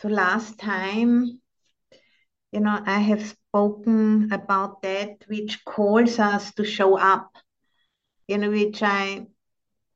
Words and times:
So 0.00 0.08
last 0.08 0.58
time, 0.60 1.40
you 2.52 2.60
know, 2.60 2.80
I 2.86 3.00
have 3.00 3.26
spoken 3.26 4.32
about 4.32 4.82
that 4.82 5.24
which 5.26 5.64
calls 5.64 6.20
us 6.20 6.54
to 6.54 6.64
show 6.64 6.96
up, 6.96 7.32
you 8.28 8.38
know, 8.38 8.50
which 8.50 8.80
I 8.82 9.26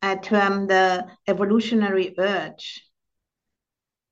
I 0.02 0.16
term 0.16 0.66
the 0.66 1.06
evolutionary 1.28 2.14
urge. 2.18 2.82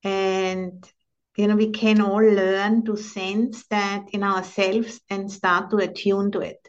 And 0.04 0.88
you 1.36 1.48
know, 1.48 1.56
we 1.56 1.70
can 1.70 2.00
all 2.00 2.22
learn 2.22 2.84
to 2.84 2.96
sense 2.96 3.66
that 3.68 4.10
in 4.12 4.22
ourselves 4.22 5.00
and 5.10 5.30
start 5.30 5.70
to 5.70 5.78
attune 5.78 6.30
to 6.32 6.40
it. 6.40 6.68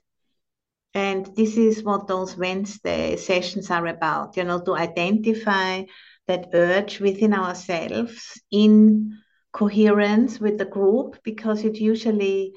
And 0.93 1.25
this 1.35 1.57
is 1.57 1.83
what 1.83 2.07
those 2.07 2.35
Wednesday 2.35 3.17
sessions 3.17 3.69
are 3.69 3.85
about, 3.85 4.35
you 4.37 4.43
know, 4.43 4.61
to 4.61 4.75
identify 4.75 5.83
that 6.31 6.49
urge 6.53 7.01
within 7.01 7.33
ourselves 7.33 8.39
in 8.51 9.17
coherence 9.51 10.39
with 10.39 10.57
the 10.57 10.65
group 10.77 11.17
because 11.23 11.65
it 11.65 11.75
usually 11.75 12.53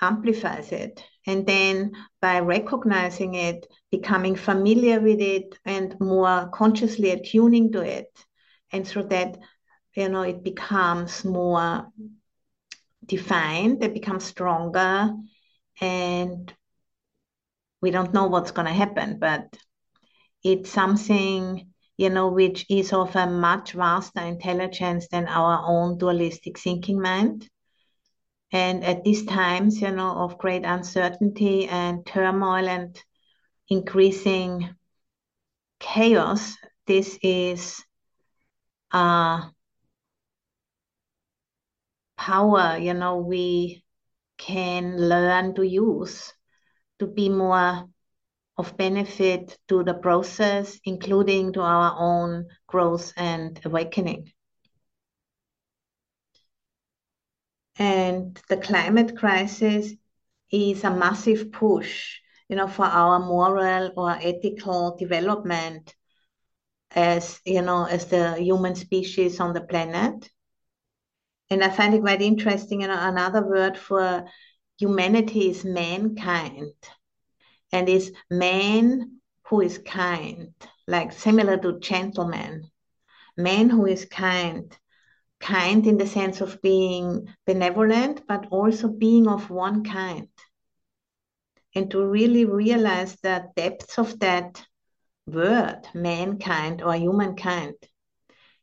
amplifies 0.00 0.70
it. 0.70 1.02
And 1.26 1.44
then 1.44 1.92
by 2.20 2.38
recognizing 2.38 3.34
it, 3.34 3.66
becoming 3.90 4.36
familiar 4.36 5.00
with 5.00 5.20
it, 5.20 5.58
and 5.64 5.98
more 5.98 6.48
consciously 6.54 7.10
attuning 7.10 7.72
to 7.72 7.80
it. 7.80 8.12
And 8.70 8.86
through 8.86 9.08
that, 9.08 9.38
you 9.96 10.08
know, 10.08 10.22
it 10.22 10.44
becomes 10.44 11.24
more 11.24 11.88
defined, 13.04 13.82
it 13.82 13.92
becomes 13.92 14.24
stronger, 14.24 15.12
and 15.80 16.54
we 17.82 17.90
don't 17.90 18.14
know 18.14 18.26
what's 18.26 18.52
going 18.52 18.68
to 18.68 18.72
happen, 18.72 19.18
but 19.18 19.56
it's 20.44 20.70
something, 20.70 21.73
you 21.96 22.10
know, 22.10 22.28
which 22.28 22.66
is 22.68 22.92
of 22.92 23.14
a 23.16 23.26
much 23.26 23.72
vaster 23.72 24.20
intelligence 24.20 25.08
than 25.08 25.26
our 25.26 25.64
own 25.66 25.98
dualistic 25.98 26.58
thinking 26.58 27.00
mind. 27.00 27.48
And 28.52 28.84
at 28.84 29.04
these 29.04 29.24
times, 29.24 29.80
you 29.80 29.90
know, 29.90 30.12
of 30.12 30.38
great 30.38 30.64
uncertainty 30.64 31.66
and 31.66 32.04
turmoil 32.06 32.68
and 32.68 33.00
increasing 33.68 34.74
chaos, 35.80 36.54
this 36.86 37.18
is 37.22 37.82
uh, 38.92 39.48
power, 42.16 42.78
you 42.78 42.94
know, 42.94 43.18
we 43.18 43.84
can 44.38 44.96
learn 45.08 45.54
to 45.54 45.62
use 45.62 46.32
to 46.98 47.06
be 47.06 47.28
more 47.28 47.88
of 48.56 48.76
benefit 48.76 49.58
to 49.68 49.82
the 49.82 49.94
process, 49.94 50.78
including 50.84 51.52
to 51.52 51.60
our 51.60 51.94
own 51.98 52.46
growth 52.66 53.12
and 53.16 53.60
awakening. 53.64 54.32
And 57.76 58.40
the 58.48 58.56
climate 58.56 59.16
crisis 59.16 59.92
is 60.52 60.84
a 60.84 60.90
massive 60.90 61.50
push, 61.50 62.18
you 62.48 62.56
know, 62.56 62.68
for 62.68 62.84
our 62.84 63.18
moral 63.18 63.90
or 63.96 64.12
ethical 64.12 64.96
development 64.96 65.94
as, 66.92 67.40
you 67.44 67.62
know, 67.62 67.84
as 67.84 68.06
the 68.06 68.36
human 68.36 68.76
species 68.76 69.40
on 69.40 69.52
the 69.52 69.60
planet. 69.60 70.30
And 71.50 71.64
I 71.64 71.70
find 71.70 71.94
it 71.94 72.02
quite 72.02 72.22
interesting, 72.22 72.82
you 72.82 72.86
know, 72.86 72.98
another 72.98 73.44
word 73.44 73.76
for 73.76 74.24
humanity 74.78 75.50
is 75.50 75.64
mankind. 75.64 76.72
And 77.74 77.90
is 77.90 78.10
man 78.30 79.20
who 79.48 79.60
is 79.60 79.76
kind, 79.78 80.54
like 80.88 81.12
similar 81.12 81.58
to 81.58 81.78
gentleman. 81.80 82.70
Man 83.36 83.68
who 83.68 83.84
is 83.84 84.06
kind, 84.06 84.74
kind 85.40 85.86
in 85.86 85.98
the 85.98 86.06
sense 86.06 86.40
of 86.40 86.62
being 86.62 87.28
benevolent, 87.44 88.26
but 88.26 88.46
also 88.50 88.88
being 88.88 89.28
of 89.28 89.50
one 89.50 89.84
kind. 89.84 90.28
And 91.74 91.90
to 91.90 92.02
really 92.06 92.46
realize 92.46 93.16
the 93.16 93.50
depths 93.56 93.98
of 93.98 94.18
that 94.20 94.64
word, 95.26 95.82
mankind 95.92 96.80
or 96.80 96.94
humankind 96.94 97.74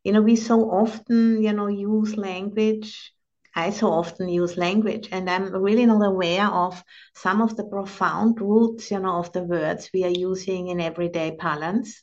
you 0.03 0.11
know, 0.11 0.21
we 0.21 0.35
so 0.35 0.71
often, 0.71 1.41
you 1.43 1.53
know, 1.53 1.67
use 1.67 2.17
language. 2.17 3.13
I 3.53 3.71
so 3.71 3.91
often 3.91 4.29
use 4.29 4.55
language, 4.55 5.09
and 5.11 5.29
I'm 5.29 5.51
really 5.53 5.85
not 5.85 6.05
aware 6.05 6.45
of 6.45 6.83
some 7.15 7.41
of 7.41 7.57
the 7.57 7.65
profound 7.65 8.39
roots, 8.39 8.91
you 8.91 8.99
know, 8.99 9.17
of 9.17 9.31
the 9.33 9.43
words 9.43 9.89
we 9.93 10.03
are 10.05 10.09
using 10.09 10.69
in 10.69 10.79
everyday 10.79 11.35
parlance. 11.35 12.01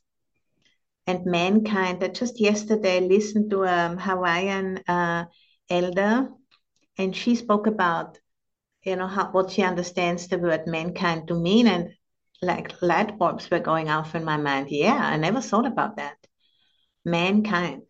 And 1.06 1.24
mankind, 1.24 2.00
that 2.00 2.14
just 2.14 2.38
yesterday 2.38 3.00
listened 3.00 3.50
to 3.50 3.62
a 3.62 3.96
Hawaiian 3.98 4.78
uh, 4.86 5.24
elder, 5.70 6.28
and 6.98 7.16
she 7.16 7.34
spoke 7.34 7.66
about, 7.66 8.18
you 8.82 8.96
know, 8.96 9.06
how, 9.06 9.30
what 9.30 9.50
she 9.50 9.62
understands 9.62 10.28
the 10.28 10.38
word 10.38 10.66
mankind 10.66 11.28
to 11.28 11.34
mean, 11.34 11.66
and 11.66 11.94
like 12.42 12.82
light 12.82 13.18
bulbs 13.18 13.50
were 13.50 13.58
going 13.58 13.88
off 13.88 14.14
in 14.14 14.24
my 14.24 14.36
mind. 14.36 14.68
Yeah, 14.70 15.00
I 15.00 15.16
never 15.16 15.40
thought 15.40 15.66
about 15.66 15.96
that 15.96 16.16
mankind. 17.04 17.82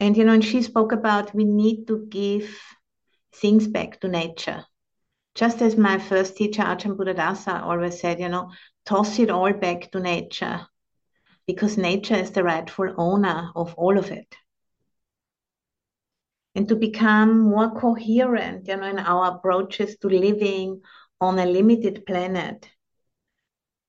And 0.00 0.16
you 0.16 0.24
know, 0.24 0.32
and 0.32 0.44
she 0.44 0.62
spoke 0.62 0.92
about 0.92 1.34
we 1.34 1.44
need 1.44 1.86
to 1.88 2.06
give 2.08 2.58
things 3.34 3.68
back 3.68 4.00
to 4.00 4.08
nature. 4.08 4.64
Just 5.34 5.62
as 5.62 5.76
my 5.76 5.98
first 5.98 6.36
teacher, 6.36 6.62
Ajahn 6.62 6.96
Buddhadasa, 6.96 7.62
always 7.62 8.00
said, 8.00 8.18
you 8.18 8.28
know, 8.28 8.50
toss 8.86 9.18
it 9.18 9.30
all 9.30 9.52
back 9.52 9.92
to 9.92 10.00
nature 10.00 10.66
because 11.46 11.76
nature 11.76 12.16
is 12.16 12.30
the 12.30 12.42
rightful 12.42 12.94
owner 12.96 13.50
of 13.54 13.74
all 13.74 13.98
of 13.98 14.10
it. 14.10 14.34
And 16.54 16.66
to 16.68 16.76
become 16.76 17.38
more 17.40 17.70
coherent, 17.70 18.66
you 18.66 18.76
know, 18.76 18.88
in 18.88 18.98
our 18.98 19.36
approaches 19.36 19.96
to 19.98 20.08
living 20.08 20.80
on 21.20 21.38
a 21.38 21.46
limited 21.46 22.04
planet 22.06 22.68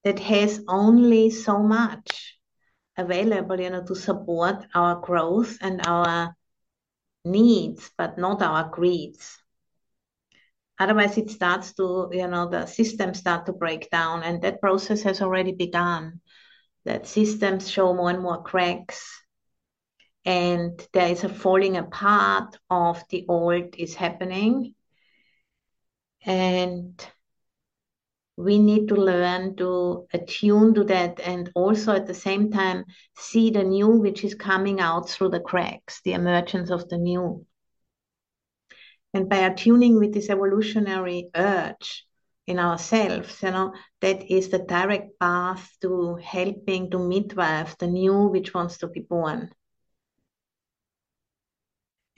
that 0.04 0.20
has 0.20 0.64
only 0.68 1.30
so 1.30 1.60
much 1.60 2.38
available, 3.02 3.60
you 3.60 3.70
know, 3.70 3.84
to 3.84 3.96
support 3.96 4.66
our 4.74 4.96
growth 5.02 5.58
and 5.62 5.86
our 5.86 6.36
needs, 7.26 7.92
but 7.98 8.18
not 8.18 8.42
our 8.42 8.70
greeds. 8.70 9.38
Otherwise, 10.80 11.18
it 11.18 11.30
starts 11.30 11.74
to, 11.74 12.10
you 12.12 12.28
know, 12.28 12.50
the 12.50 12.66
systems 12.66 13.20
start 13.20 13.46
to 13.46 13.54
break 13.54 13.90
down, 13.92 14.24
and 14.24 14.42
that 14.42 14.62
process 14.62 15.04
has 15.04 15.22
already 15.22 15.52
begun. 15.52 16.22
That 16.86 17.06
systems 17.06 17.70
show 17.70 17.94
more 17.94 18.10
and 18.10 18.24
more 18.24 18.42
cracks, 18.42 19.22
and 20.26 20.82
there 20.94 21.10
is 21.10 21.24
a 21.24 21.30
falling 21.30 21.78
apart 21.78 22.58
of 22.70 23.04
the 23.10 23.26
old 23.28 23.76
is 23.78 23.94
happening. 23.94 24.74
And 26.26 27.06
we 28.38 28.60
need 28.60 28.88
to 28.88 28.96
learn 28.96 29.56
to 29.58 30.08
attune 30.14 30.74
to 30.74 30.84
that 30.86 31.20
and 31.20 31.52
also 31.56 31.94
at 31.94 32.08
the 32.08 32.14
same 32.14 32.52
time 32.52 32.86
see 33.18 33.50
the 33.52 33.64
new 33.64 33.88
which 33.88 34.24
is 34.24 34.34
coming 34.34 34.80
out 34.80 35.10
through 35.10 35.30
the 35.30 35.40
cracks, 35.40 36.02
the 36.04 36.14
emergence 36.14 36.70
of 36.72 36.88
the 36.90 36.98
new. 36.98 37.46
And 39.14 39.30
by 39.30 39.38
attuning 39.38 40.00
with 40.00 40.14
this 40.14 40.30
evolutionary 40.30 41.30
urge 41.36 42.06
in 42.48 42.60
ourselves, 42.60 43.42
you 43.44 43.52
know, 43.52 43.74
that 44.00 44.32
is 44.32 44.50
the 44.50 44.60
direct 44.60 45.20
path 45.20 45.70
to 45.82 46.16
helping 46.16 46.90
to 46.92 47.00
midwife 47.00 47.78
the 47.78 47.88
new 47.88 48.28
which 48.28 48.54
wants 48.54 48.78
to 48.78 48.88
be 48.88 49.02
born. 49.02 49.52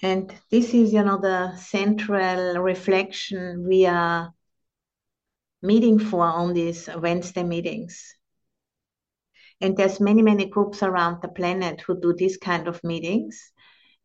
And 0.01 0.33
this 0.51 0.73
is, 0.73 0.93
you 0.93 1.03
know, 1.03 1.17
the 1.17 1.55
central 1.55 2.59
reflection 2.59 3.65
we 3.67 3.85
are 3.85 4.33
meeting 5.63 5.97
for 5.97 6.25
on 6.25 6.53
these 6.53 6.89
Wednesday 6.95 7.43
meetings. 7.43 8.15
And 9.61 9.77
there's 9.77 9.99
many, 9.99 10.21
many 10.21 10.45
groups 10.45 10.83
around 10.83 11.21
the 11.21 11.29
planet 11.29 11.81
who 11.81 11.99
do 11.99 12.13
these 12.13 12.37
kind 12.37 12.67
of 12.67 12.83
meetings. 12.83 13.51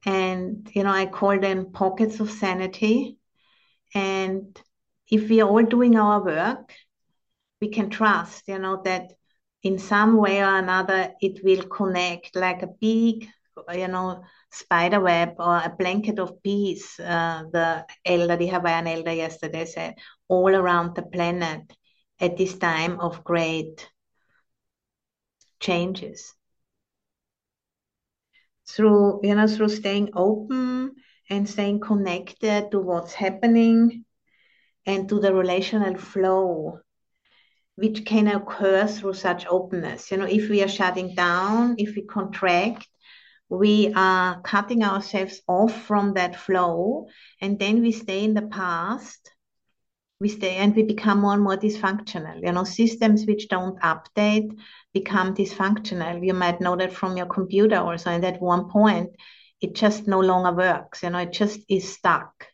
And, 0.06 0.70
you 0.72 0.84
know, 0.84 0.92
I 0.92 1.06
call 1.06 1.38
them 1.40 1.72
pockets 1.72 2.20
of 2.20 2.30
sanity. 2.30 3.18
And 3.92 4.56
if 5.10 5.28
we 5.28 5.40
are 5.40 5.48
all 5.48 5.64
doing 5.64 5.96
our 5.96 6.24
work, 6.24 6.72
we 7.60 7.70
can 7.70 7.90
trust, 7.90 8.44
you 8.46 8.58
know, 8.58 8.80
that 8.84 9.12
in 9.64 9.78
some 9.78 10.16
way 10.16 10.40
or 10.40 10.56
another 10.58 11.12
it 11.20 11.42
will 11.42 11.64
connect 11.64 12.36
like 12.36 12.62
a 12.62 12.68
big, 12.80 13.26
you 13.72 13.88
know, 13.88 14.22
spider 14.50 15.00
web 15.00 15.34
or 15.38 15.56
a 15.56 15.74
blanket 15.78 16.18
of 16.18 16.42
peace, 16.42 16.98
uh, 17.00 17.44
the 17.52 17.86
elder, 18.04 18.36
the 18.36 18.48
Hawaiian 18.48 18.86
elder 18.86 19.12
yesterday 19.12 19.64
said, 19.64 19.94
all 20.28 20.54
around 20.54 20.94
the 20.94 21.02
planet 21.02 21.62
at 22.20 22.36
this 22.36 22.58
time 22.58 23.00
of 23.00 23.24
great 23.24 23.88
changes. 25.60 26.34
Through, 28.68 29.20
you 29.22 29.34
know, 29.34 29.46
through 29.46 29.70
staying 29.70 30.10
open 30.14 30.94
and 31.30 31.48
staying 31.48 31.80
connected 31.80 32.70
to 32.70 32.80
what's 32.80 33.14
happening 33.14 34.04
and 34.86 35.08
to 35.08 35.20
the 35.20 35.34
relational 35.34 35.96
flow 35.96 36.80
which 37.78 38.04
can 38.04 38.26
occur 38.26 38.88
through 38.88 39.12
such 39.12 39.46
openness. 39.46 40.10
You 40.10 40.16
know, 40.16 40.26
if 40.26 40.50
we 40.50 40.64
are 40.64 40.68
shutting 40.68 41.14
down, 41.14 41.76
if 41.78 41.94
we 41.94 42.02
contract, 42.02 42.88
we 43.48 43.92
are 43.94 44.40
cutting 44.42 44.84
ourselves 44.84 45.40
off 45.46 45.86
from 45.86 46.14
that 46.14 46.36
flow, 46.36 47.08
and 47.40 47.58
then 47.58 47.80
we 47.80 47.92
stay 47.92 48.24
in 48.24 48.34
the 48.34 48.42
past. 48.42 49.30
We 50.20 50.28
stay 50.28 50.56
and 50.56 50.74
we 50.74 50.82
become 50.82 51.20
more 51.20 51.34
and 51.34 51.42
more 51.42 51.56
dysfunctional. 51.56 52.44
You 52.44 52.52
know, 52.52 52.64
systems 52.64 53.24
which 53.24 53.48
don't 53.48 53.80
update 53.80 54.50
become 54.92 55.34
dysfunctional. 55.34 56.26
You 56.26 56.34
might 56.34 56.60
know 56.60 56.76
that 56.76 56.92
from 56.92 57.16
your 57.16 57.26
computer 57.26 57.76
also, 57.76 58.10
and 58.10 58.24
at 58.24 58.42
one 58.42 58.68
point, 58.68 59.10
it 59.60 59.74
just 59.74 60.06
no 60.06 60.20
longer 60.20 60.52
works. 60.52 61.02
You 61.02 61.10
know, 61.10 61.20
it 61.20 61.32
just 61.32 61.60
is 61.68 61.92
stuck. 61.92 62.46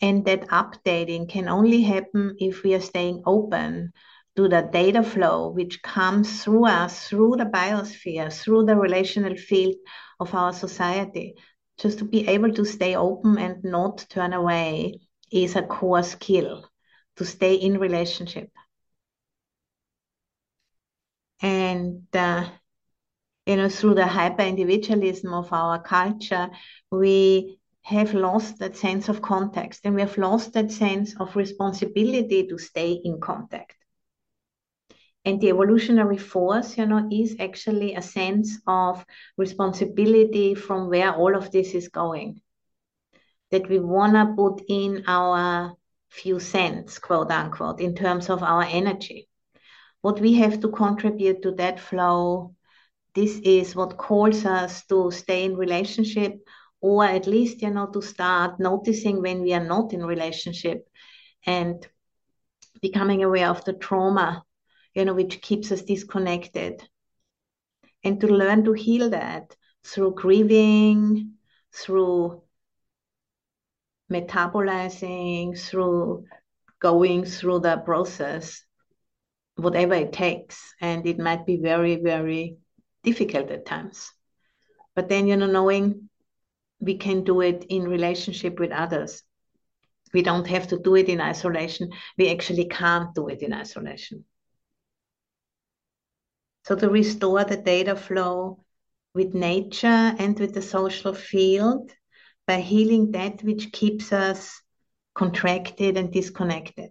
And 0.00 0.24
that 0.26 0.48
updating 0.48 1.28
can 1.28 1.48
only 1.48 1.82
happen 1.82 2.36
if 2.38 2.62
we 2.62 2.74
are 2.74 2.80
staying 2.80 3.22
open 3.24 3.92
to 4.36 4.48
the 4.48 4.62
data 4.72 5.02
flow 5.02 5.50
which 5.50 5.82
comes 5.82 6.42
through 6.42 6.66
us, 6.66 7.08
through 7.08 7.36
the 7.36 7.44
biosphere, 7.44 8.32
through 8.32 8.64
the 8.64 8.76
relational 8.76 9.36
field 9.36 9.74
of 10.20 10.34
our 10.34 10.52
society. 10.52 11.34
Just 11.78 11.98
to 11.98 12.04
be 12.04 12.26
able 12.28 12.52
to 12.54 12.64
stay 12.64 12.96
open 12.96 13.38
and 13.38 13.62
not 13.64 14.06
turn 14.08 14.32
away 14.32 15.00
is 15.30 15.56
a 15.56 15.62
core 15.62 16.02
skill 16.02 16.66
to 17.16 17.24
stay 17.24 17.54
in 17.54 17.78
relationship. 17.78 18.50
And, 21.40 22.06
uh, 22.14 22.48
you 23.46 23.56
know, 23.56 23.68
through 23.68 23.94
the 23.94 24.06
hyper 24.06 24.42
individualism 24.42 25.34
of 25.34 25.52
our 25.52 25.82
culture, 25.82 26.50
we 26.90 27.58
have 27.82 28.14
lost 28.14 28.58
that 28.60 28.76
sense 28.76 29.08
of 29.08 29.20
context 29.20 29.80
and 29.84 29.94
we 29.94 30.00
have 30.02 30.16
lost 30.16 30.52
that 30.52 30.70
sense 30.70 31.16
of 31.18 31.34
responsibility 31.34 32.46
to 32.46 32.58
stay 32.58 32.92
in 32.92 33.20
contact. 33.20 33.81
And 35.24 35.40
the 35.40 35.50
evolutionary 35.50 36.18
force, 36.18 36.76
you 36.76 36.86
know, 36.86 37.08
is 37.10 37.36
actually 37.38 37.94
a 37.94 38.02
sense 38.02 38.58
of 38.66 39.04
responsibility 39.36 40.54
from 40.54 40.88
where 40.88 41.14
all 41.14 41.36
of 41.36 41.52
this 41.52 41.74
is 41.74 41.88
going. 41.88 42.40
That 43.50 43.68
we 43.68 43.78
want 43.78 44.14
to 44.14 44.34
put 44.36 44.64
in 44.68 45.04
our 45.06 45.76
few 46.10 46.40
cents, 46.40 46.98
quote 46.98 47.30
unquote, 47.30 47.80
in 47.80 47.94
terms 47.94 48.30
of 48.30 48.42
our 48.42 48.64
energy. 48.64 49.28
What 50.00 50.20
we 50.20 50.34
have 50.34 50.60
to 50.60 50.68
contribute 50.68 51.42
to 51.42 51.52
that 51.52 51.78
flow, 51.78 52.56
this 53.14 53.38
is 53.44 53.76
what 53.76 53.96
calls 53.96 54.44
us 54.44 54.84
to 54.86 55.10
stay 55.12 55.44
in 55.44 55.56
relationship 55.56 56.40
or 56.80 57.04
at 57.04 57.28
least, 57.28 57.62
you 57.62 57.70
know, 57.70 57.86
to 57.86 58.02
start 58.02 58.58
noticing 58.58 59.22
when 59.22 59.42
we 59.42 59.54
are 59.54 59.64
not 59.64 59.92
in 59.92 60.04
relationship 60.04 60.88
and 61.46 61.86
becoming 62.80 63.22
aware 63.22 63.48
of 63.48 63.64
the 63.64 63.72
trauma 63.72 64.42
you 64.94 65.04
know, 65.04 65.14
which 65.14 65.40
keeps 65.40 65.72
us 65.72 65.82
disconnected. 65.82 66.82
And 68.04 68.20
to 68.20 68.26
learn 68.26 68.64
to 68.64 68.72
heal 68.72 69.10
that 69.10 69.54
through 69.84 70.14
grieving, 70.14 71.34
through 71.72 72.42
metabolizing, 74.10 75.58
through 75.58 76.24
going 76.80 77.24
through 77.24 77.60
the 77.60 77.76
process, 77.78 78.62
whatever 79.56 79.94
it 79.94 80.12
takes. 80.12 80.74
And 80.80 81.06
it 81.06 81.18
might 81.18 81.46
be 81.46 81.56
very, 81.56 81.96
very 81.96 82.56
difficult 83.02 83.50
at 83.50 83.66
times. 83.66 84.10
But 84.94 85.08
then, 85.08 85.26
you 85.26 85.36
know, 85.36 85.46
knowing 85.46 86.08
we 86.80 86.96
can 86.96 87.22
do 87.22 87.40
it 87.40 87.64
in 87.68 87.84
relationship 87.84 88.58
with 88.58 88.72
others. 88.72 89.22
We 90.12 90.22
don't 90.22 90.46
have 90.48 90.68
to 90.68 90.78
do 90.78 90.96
it 90.96 91.08
in 91.08 91.20
isolation. 91.20 91.90
We 92.18 92.30
actually 92.30 92.66
can't 92.66 93.14
do 93.14 93.28
it 93.28 93.40
in 93.40 93.54
isolation. 93.54 94.24
So 96.64 96.76
to 96.76 96.88
restore 96.88 97.44
the 97.44 97.56
data 97.56 97.96
flow 97.96 98.64
with 99.14 99.34
nature 99.34 99.86
and 99.86 100.38
with 100.38 100.54
the 100.54 100.62
social 100.62 101.12
field 101.14 101.90
by 102.46 102.60
healing 102.60 103.12
that 103.12 103.42
which 103.42 103.72
keeps 103.72 104.12
us 104.12 104.60
contracted 105.14 105.96
and 105.96 106.12
disconnected. 106.12 106.90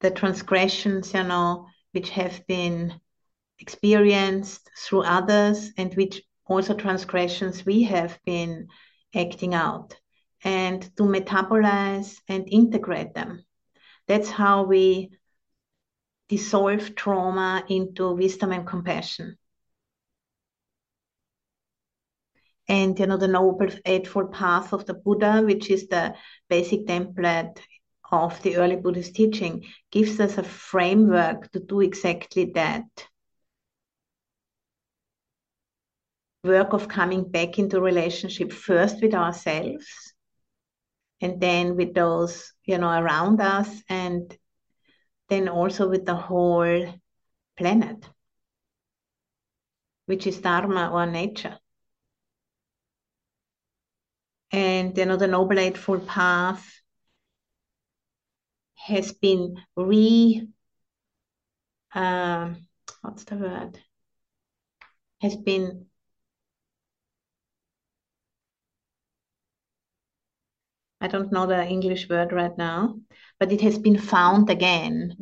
The 0.00 0.10
transgressions, 0.10 1.14
you 1.14 1.22
know, 1.22 1.68
which 1.92 2.10
have 2.10 2.46
been 2.46 3.00
experienced 3.58 4.68
through 4.76 5.02
others 5.02 5.70
and 5.78 5.94
which 5.94 6.22
also 6.46 6.74
transgressions 6.74 7.64
we 7.64 7.84
have 7.84 8.18
been 8.26 8.68
acting 9.14 9.54
out 9.54 9.96
and 10.42 10.82
to 10.96 11.04
metabolize 11.04 12.20
and 12.28 12.46
integrate 12.48 13.14
them. 13.14 13.44
That's 14.06 14.28
how 14.28 14.64
we 14.64 15.12
dissolve 16.36 16.96
trauma 16.96 17.64
into 17.68 18.12
wisdom 18.12 18.50
and 18.50 18.66
compassion. 18.66 19.36
And 22.66 22.98
you 22.98 23.06
know, 23.06 23.18
the 23.18 23.28
Noble 23.28 23.68
Eightfold 23.84 24.32
Path 24.32 24.72
of 24.72 24.84
the 24.84 24.94
Buddha, 24.94 25.42
which 25.42 25.70
is 25.70 25.86
the 25.86 26.14
basic 26.48 26.86
template 26.86 27.58
of 28.10 28.42
the 28.42 28.56
early 28.56 28.76
Buddhist 28.76 29.14
teaching, 29.14 29.64
gives 29.92 30.18
us 30.18 30.38
a 30.38 30.42
framework 30.42 31.52
to 31.52 31.60
do 31.60 31.80
exactly 31.80 32.46
that. 32.54 32.88
Work 36.42 36.72
of 36.72 36.88
coming 36.88 37.30
back 37.30 37.58
into 37.58 37.80
relationship 37.80 38.52
first 38.52 39.00
with 39.00 39.14
ourselves 39.14 40.14
and 41.20 41.40
then 41.40 41.76
with 41.76 41.94
those, 41.94 42.52
you 42.64 42.78
know, 42.78 42.90
around 42.90 43.40
us 43.40 43.68
and 43.88 44.36
then 45.28 45.48
also 45.48 45.88
with 45.88 46.04
the 46.04 46.14
whole 46.14 46.94
planet, 47.56 48.08
which 50.06 50.26
is 50.26 50.40
Dharma 50.40 50.90
or 50.90 51.06
nature. 51.06 51.58
And 54.52 54.96
you 54.96 55.06
know, 55.06 55.16
the 55.16 55.26
Noble 55.26 55.58
Eightfold 55.58 56.06
Path 56.06 56.64
has 58.76 59.12
been 59.12 59.56
re, 59.76 60.46
uh, 61.94 62.54
what's 63.00 63.24
the 63.24 63.36
word? 63.36 63.80
Has 65.20 65.36
been 65.36 65.86
I 71.04 71.06
don't 71.06 71.30
know 71.30 71.46
the 71.46 71.62
English 71.66 72.08
word 72.08 72.32
right 72.32 72.56
now, 72.56 72.96
but 73.38 73.52
it 73.52 73.60
has 73.60 73.78
been 73.78 73.98
found 73.98 74.48
again. 74.48 75.14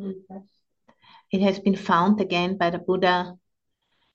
It 1.29 1.41
has 1.41 1.59
been 1.59 1.75
found 1.75 2.21
again 2.21 2.55
by 2.57 2.69
the 2.69 2.79
Buddha. 2.79 3.35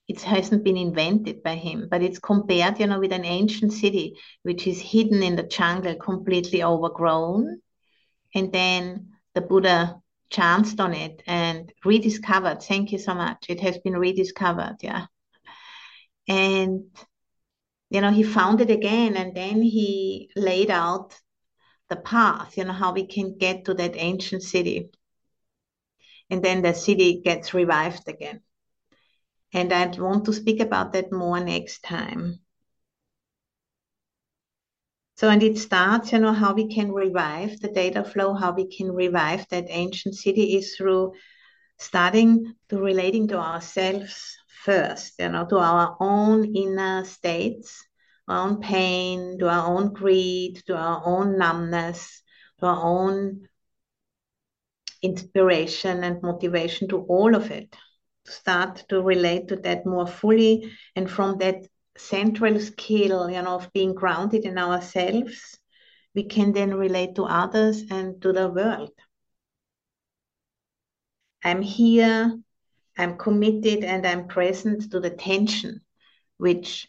It 0.09 0.23
hasn't 0.23 0.65
been 0.65 0.79
invented 0.79 1.43
by 1.43 1.57
him, 1.57 1.89
but 1.91 2.03
it's 2.03 2.19
compared, 2.19 2.81
you 2.81 2.87
know, 2.87 2.99
with 2.99 3.13
an 3.13 3.27
ancient 3.27 3.75
city 3.75 4.17
which 4.45 4.67
is 4.67 4.81
hidden 4.81 5.23
in 5.23 5.37
the 5.37 5.43
jungle, 5.43 5.95
completely 5.97 6.65
overgrown. 6.65 7.61
And 8.35 8.51
then 8.51 9.09
the 9.35 9.43
Buddha 9.43 10.01
chanced 10.31 10.81
on 10.81 10.95
it 10.95 11.23
and 11.27 11.71
rediscovered. 11.85 12.63
Thank 12.63 12.93
you 12.93 12.99
so 12.99 13.15
much. 13.15 13.45
It 13.51 13.61
has 13.61 13.77
been 13.77 13.99
rediscovered, 13.99 14.77
yeah. 14.81 15.05
And 16.27 16.85
you 17.91 18.01
know, 18.01 18.11
he 18.11 18.23
found 18.23 18.63
it 18.63 18.71
again, 18.71 19.19
and 19.19 19.35
then 19.35 19.61
he 19.61 20.31
laid 20.35 20.71
out 20.71 21.15
the 21.89 21.97
path, 21.97 22.57
you 22.57 22.65
know, 22.65 22.73
how 22.73 22.93
we 22.93 23.07
can 23.07 23.37
get 23.39 23.65
to 23.65 23.75
that 23.75 23.97
ancient 23.97 24.43
city. 24.43 24.91
And 26.31 26.43
then 26.43 26.63
the 26.63 26.75
city 26.75 27.21
gets 27.25 27.55
revived 27.55 28.09
again. 28.09 28.41
And 29.53 29.73
I 29.73 29.87
want 29.87 30.27
to 30.27 30.33
speak 30.33 30.61
about 30.61 30.93
that 30.93 31.11
more 31.11 31.41
next 31.41 31.83
time. 31.83 32.41
So, 35.17 35.29
and 35.31 35.43
it 35.43 35.59
starts, 35.59 36.13
you 36.13 36.19
know, 36.19 36.33
how 36.33 36.55
we 36.55 36.73
can 36.73 36.93
revive 36.93 37.59
the 37.61 37.73
data 37.73 38.05
flow, 38.05 38.35
how 38.35 38.53
we 38.53 38.69
can 38.69 38.93
revive 38.93 39.49
that 39.49 39.67
ancient 39.69 40.15
city 40.15 40.57
is 40.57 40.77
through 40.77 41.15
starting 41.79 42.55
to 42.69 42.79
relating 42.79 43.27
to 43.29 43.39
ourselves 43.39 44.37
first, 44.65 45.15
you 45.19 45.29
know, 45.31 45.47
to 45.47 45.59
our 45.59 45.97
own 45.99 46.55
inner 46.55 47.05
states 47.05 47.88
our 48.29 48.49
own 48.49 48.61
pain, 48.61 49.39
to 49.39 49.49
our 49.49 49.67
own 49.67 49.93
greed, 49.93 50.63
to 50.67 50.77
our 50.77 51.03
own 51.05 51.39
numbness, 51.39 52.23
to 52.61 52.67
our 52.67 52.85
own 52.85 53.49
inspiration 55.03 56.05
and 56.05 56.23
motivation, 56.23 56.89
to 56.89 56.99
all 56.99 57.35
of 57.35 57.51
it. 57.51 57.75
Start 58.27 58.85
to 58.89 59.01
relate 59.01 59.49
to 59.49 59.57
that 59.57 59.87
more 59.87 60.07
fully, 60.07 60.73
and 60.95 61.11
from 61.11 61.39
that 61.39 61.67
central 61.97 62.61
skill, 62.61 63.31
you 63.31 63.43
know, 63.43 63.57
of 63.57 63.73
being 63.73 63.95
grounded 63.95 64.45
in 64.45 64.59
ourselves, 64.59 65.59
we 66.15 66.25
can 66.25 66.53
then 66.53 66.75
relate 66.75 67.15
to 67.15 67.25
others 67.25 67.85
and 67.91 68.21
to 68.23 68.33
the 68.33 68.49
world. 68.49 68.93
I'm 71.43 71.63
here, 71.63 72.39
I'm 72.97 73.17
committed, 73.17 73.85
and 73.85 74.07
I'm 74.07 74.27
present 74.27 74.91
to 74.91 75.01
the 75.01 75.11
tension 75.11 75.81
which 76.37 76.89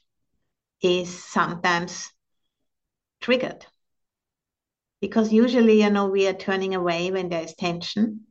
is 0.82 1.24
sometimes 1.24 2.12
triggered. 3.22 3.66
Because 5.02 5.32
usually, 5.32 5.82
you 5.82 5.90
know, 5.90 6.08
we 6.08 6.28
are 6.28 6.34
turning 6.34 6.76
away 6.76 7.12
when 7.12 7.30
there 7.30 7.44
is 7.44 7.56
tension 7.56 8.26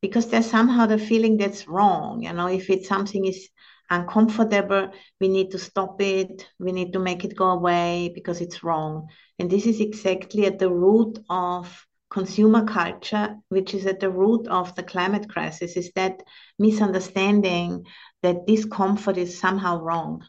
because 0.00 0.26
there's 0.26 0.50
somehow 0.50 0.86
the 0.86 0.98
feeling 0.98 1.36
that's 1.36 1.68
wrong. 1.68 2.22
You 2.22 2.32
know, 2.32 2.48
if 2.48 2.70
it's 2.70 2.88
something 2.88 3.24
is 3.24 3.48
uncomfortable, 3.90 4.90
we 5.20 5.28
need 5.28 5.50
to 5.52 5.58
stop 5.58 6.00
it, 6.00 6.48
we 6.58 6.72
need 6.72 6.92
to 6.92 6.98
make 6.98 7.24
it 7.24 7.36
go 7.36 7.50
away 7.50 8.10
because 8.14 8.40
it's 8.40 8.62
wrong. 8.62 9.08
And 9.38 9.50
this 9.50 9.66
is 9.66 9.80
exactly 9.80 10.46
at 10.46 10.58
the 10.58 10.70
root 10.70 11.18
of 11.30 11.86
consumer 12.10 12.64
culture, 12.64 13.36
which 13.48 13.74
is 13.74 13.86
at 13.86 14.00
the 14.00 14.10
root 14.10 14.46
of 14.48 14.74
the 14.74 14.82
climate 14.82 15.28
crisis, 15.28 15.76
is 15.76 15.90
that 15.94 16.22
misunderstanding 16.58 17.84
that 18.22 18.46
discomfort 18.46 19.16
is 19.16 19.38
somehow 19.38 19.80
wrong. 19.80 20.22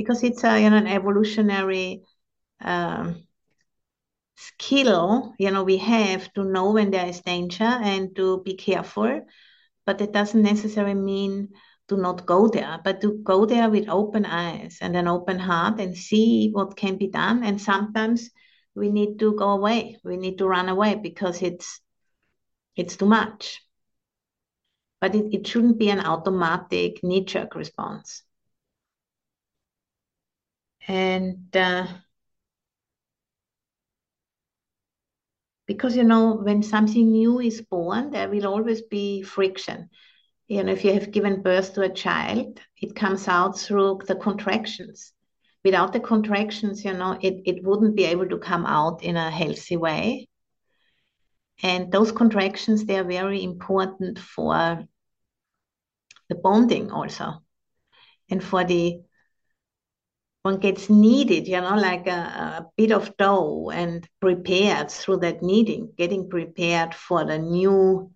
Because 0.00 0.22
it's 0.22 0.44
a, 0.44 0.68
know, 0.70 0.76
an 0.76 0.86
evolutionary 0.86 2.02
um, 2.62 3.24
skill, 4.36 5.34
you 5.38 5.50
know, 5.50 5.64
we 5.64 5.76
have 5.76 6.32
to 6.34 6.44
know 6.44 6.72
when 6.72 6.90
there 6.90 7.06
is 7.06 7.20
danger 7.20 7.64
and 7.64 8.14
to 8.16 8.42
be 8.42 8.54
careful 8.54 9.22
but 9.90 10.00
it 10.00 10.12
doesn't 10.12 10.42
necessarily 10.42 10.94
mean 10.94 11.48
to 11.88 11.96
not 11.96 12.24
go 12.24 12.46
there, 12.46 12.78
but 12.84 13.00
to 13.00 13.18
go 13.24 13.44
there 13.44 13.68
with 13.68 13.88
open 13.88 14.24
eyes 14.24 14.78
and 14.80 14.96
an 14.96 15.08
open 15.08 15.36
heart 15.36 15.80
and 15.80 15.96
see 15.96 16.50
what 16.52 16.76
can 16.76 16.96
be 16.96 17.08
done. 17.08 17.42
And 17.42 17.60
sometimes 17.60 18.30
we 18.76 18.90
need 18.90 19.18
to 19.18 19.34
go 19.34 19.50
away. 19.50 19.98
We 20.04 20.16
need 20.16 20.38
to 20.38 20.46
run 20.46 20.68
away 20.68 20.94
because 20.94 21.42
it's 21.42 21.80
it's 22.76 22.96
too 22.96 23.06
much. 23.06 23.60
But 25.00 25.16
it, 25.16 25.34
it 25.34 25.46
shouldn't 25.48 25.78
be 25.78 25.90
an 25.90 26.00
automatic 26.00 27.02
knee-jerk 27.02 27.56
response. 27.56 28.22
And 30.90 31.56
uh, 31.56 31.86
because 35.68 35.96
you 35.96 36.02
know 36.02 36.32
when 36.32 36.64
something 36.64 37.12
new 37.12 37.38
is 37.38 37.60
born 37.60 38.10
there 38.10 38.28
will 38.28 38.48
always 38.48 38.82
be 38.82 39.22
friction. 39.22 39.88
You 40.48 40.64
know 40.64 40.72
if 40.72 40.84
you 40.84 40.92
have 40.92 41.12
given 41.12 41.42
birth 41.42 41.74
to 41.74 41.82
a 41.82 41.94
child 41.94 42.60
it 42.76 42.96
comes 42.96 43.28
out 43.28 43.56
through 43.56 44.00
the 44.08 44.16
contractions. 44.16 45.12
Without 45.64 45.92
the 45.92 46.00
contractions 46.00 46.84
you 46.84 46.92
know 46.92 47.16
it, 47.20 47.34
it 47.46 47.62
wouldn't 47.62 47.94
be 47.94 48.06
able 48.06 48.28
to 48.28 48.38
come 48.38 48.66
out 48.66 49.04
in 49.04 49.16
a 49.16 49.30
healthy 49.30 49.76
way. 49.76 50.28
And 51.62 51.92
those 51.92 52.10
contractions 52.10 52.84
they 52.84 52.98
are 52.98 53.04
very 53.04 53.44
important 53.44 54.18
for 54.18 54.88
the 56.28 56.34
bonding 56.34 56.90
also. 56.90 57.44
And 58.28 58.42
for 58.42 58.64
the 58.64 59.02
one 60.42 60.58
gets 60.58 60.88
kneaded, 60.88 61.46
you 61.46 61.60
know, 61.60 61.76
like 61.76 62.06
a, 62.06 62.10
a, 62.10 62.66
bit 62.76 62.92
of 62.92 63.16
dough 63.18 63.70
and 63.70 64.08
prepared 64.20 64.90
through 64.90 65.18
that 65.18 65.42
kneading, 65.42 65.92
getting 65.96 66.30
prepared 66.30 66.94
for 66.94 67.24
the 67.24 67.38
new 67.38 68.10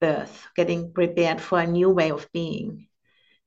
birth, 0.00 0.46
getting 0.54 0.92
prepared 0.92 1.40
for 1.40 1.58
a 1.58 1.66
new 1.66 1.90
way 1.90 2.10
of 2.10 2.30
being. 2.32 2.86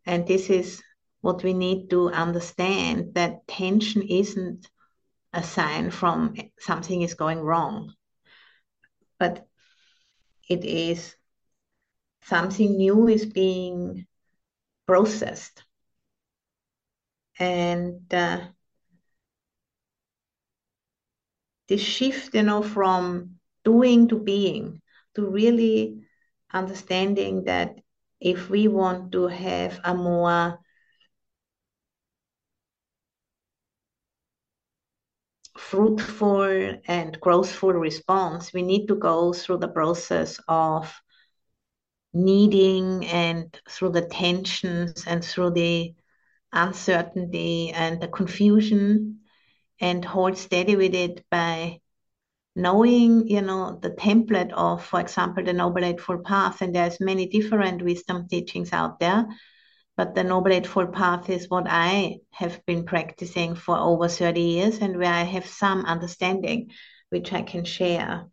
And 0.06 0.28
this 0.28 0.50
is 0.50 0.84
what 1.22 1.44
we 1.44 1.54
need 1.54 1.90
to 1.92 2.10
understand 2.10 3.14
that 3.16 3.48
tension 3.48 4.02
isn't 4.02 4.70
a 5.32 5.44
sign 5.44 5.92
from 5.92 6.36
something 6.60 7.02
is 7.02 7.14
going 7.14 7.40
wrong, 7.40 7.94
but 9.18 9.48
it 10.50 10.66
is 10.66 11.16
something 12.24 12.78
new 12.78 13.08
is 13.08 13.26
being 13.26 14.06
processed 14.88 15.64
and 17.40 18.14
uh, 18.14 18.40
this 21.68 21.82
shift, 21.82 22.34
you 22.34 22.44
know, 22.44 22.62
from 22.64 23.36
doing 23.64 24.08
to 24.08 24.18
being, 24.20 24.82
to 25.16 25.26
really 25.26 26.02
understanding 26.54 27.44
that 27.46 27.80
if 28.20 28.50
we 28.50 28.68
want 28.68 29.12
to 29.12 29.28
have 29.28 29.80
a 29.84 29.94
more 29.94 30.60
fruitful 35.58 36.42
and 36.88 37.20
growthful 37.20 37.74
response, 37.80 38.54
we 38.54 38.62
need 38.62 38.88
to 38.88 38.96
go 38.96 39.34
through 39.34 39.58
the 39.58 39.68
process 39.68 40.40
of 40.48 40.94
kneading 42.14 43.06
and 43.08 43.60
through 43.70 43.90
the 43.92 44.06
tensions 44.08 45.04
and 45.08 45.24
through 45.24 45.52
the 45.52 45.94
uncertainty 46.54 47.72
and 47.72 48.02
the 48.02 48.08
confusion 48.08 49.20
and 49.80 50.04
hold 50.04 50.38
steady 50.38 50.76
with 50.76 50.96
it 50.96 51.24
by 51.30 51.80
knowing 52.56 53.28
you 53.28 53.42
know 53.42 53.78
the 53.82 53.92
template 53.92 54.52
of 54.54 54.84
for 54.84 55.00
example 55.00 55.44
the 55.44 55.54
noble 55.54 55.86
eightfold 55.86 56.24
path 56.24 56.62
and 56.62 56.74
there's 56.74 57.00
many 57.00 57.28
different 57.28 57.84
wisdom 57.84 58.28
teachings 58.28 58.74
out 58.74 59.00
there 59.00 59.28
but 59.96 60.16
the 60.16 60.24
noble 60.24 60.52
eightfold 60.52 60.92
path 60.92 61.30
is 61.30 61.50
what 61.50 61.68
i 61.68 62.18
have 62.32 62.66
been 62.66 62.84
practicing 62.84 63.54
for 63.54 63.78
over 63.78 64.08
30 64.08 64.42
years 64.42 64.80
and 64.80 64.98
where 64.98 65.14
i 65.14 65.22
have 65.22 65.46
some 65.46 65.86
understanding 65.86 66.72
which 67.10 67.32
i 67.32 67.44
can 67.44 67.64
share 67.64 68.26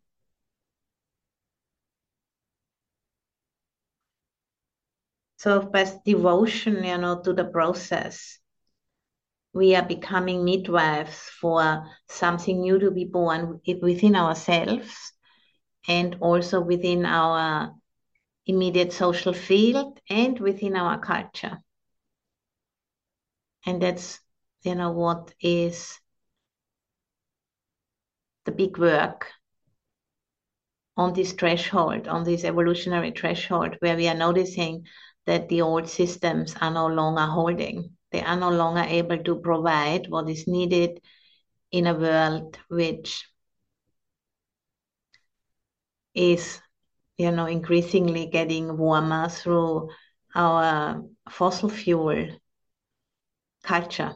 So 5.45 5.61
by 5.61 5.85
devotion, 6.07 6.83
you 6.83 6.97
know, 6.97 7.21
to 7.21 7.35
the 7.35 7.45
process, 7.45 8.39
we 9.53 9.77
are 9.77 9.85
becoming 9.85 10.43
midwives 10.43 11.19
for 11.39 11.85
something 12.09 12.63
new 12.63 12.79
to 12.79 12.91
be 12.91 13.05
born 13.05 13.61
within 13.83 14.17
ourselves 14.17 15.13
and 15.87 16.17
also 16.21 16.63
within 16.63 17.05
our 17.05 17.75
immediate 18.47 18.95
social 18.95 19.35
field 19.35 20.01
and 20.09 20.41
within 20.41 20.77
our 20.77 20.99
culture. 20.99 21.59
And 23.67 23.83
that's, 23.83 24.21
you 24.63 24.77
know, 24.77 24.93
what 24.93 25.35
is 25.43 26.01
the 28.47 28.53
big 28.53 28.79
work 28.79 29.31
on 30.97 31.13
this 31.13 31.33
threshold, 31.33 32.09
on 32.09 32.25
this 32.25 32.45
evolutionary 32.45 33.11
threshold, 33.11 33.77
where 33.81 33.95
we 33.95 34.09
are 34.09 34.17
noticing 34.17 34.87
that 35.27 35.49
the 35.49 35.63
old 35.63 35.89
systems 35.89 36.55
are 36.61 36.71
no 36.71 36.87
longer 36.87 37.27
holding. 37.27 37.91
They 38.13 38.23
are 38.23 38.37
no 38.37 38.51
longer 38.51 38.83
able 38.87 39.19
to 39.19 39.37
provide 39.37 40.09
what 40.09 40.29
is 40.29 40.47
needed 40.47 41.01
in 41.71 41.87
a 41.87 41.95
world 41.95 42.59
which 42.69 43.27
is, 46.15 46.61
you 47.19 47.31
know, 47.33 47.47
increasingly 47.47 48.27
getting 48.27 48.77
warmer 48.77 49.29
through 49.29 49.91
our 50.35 51.03
fossil 51.29 51.69
fuel 51.69 52.29
culture. 53.65 54.15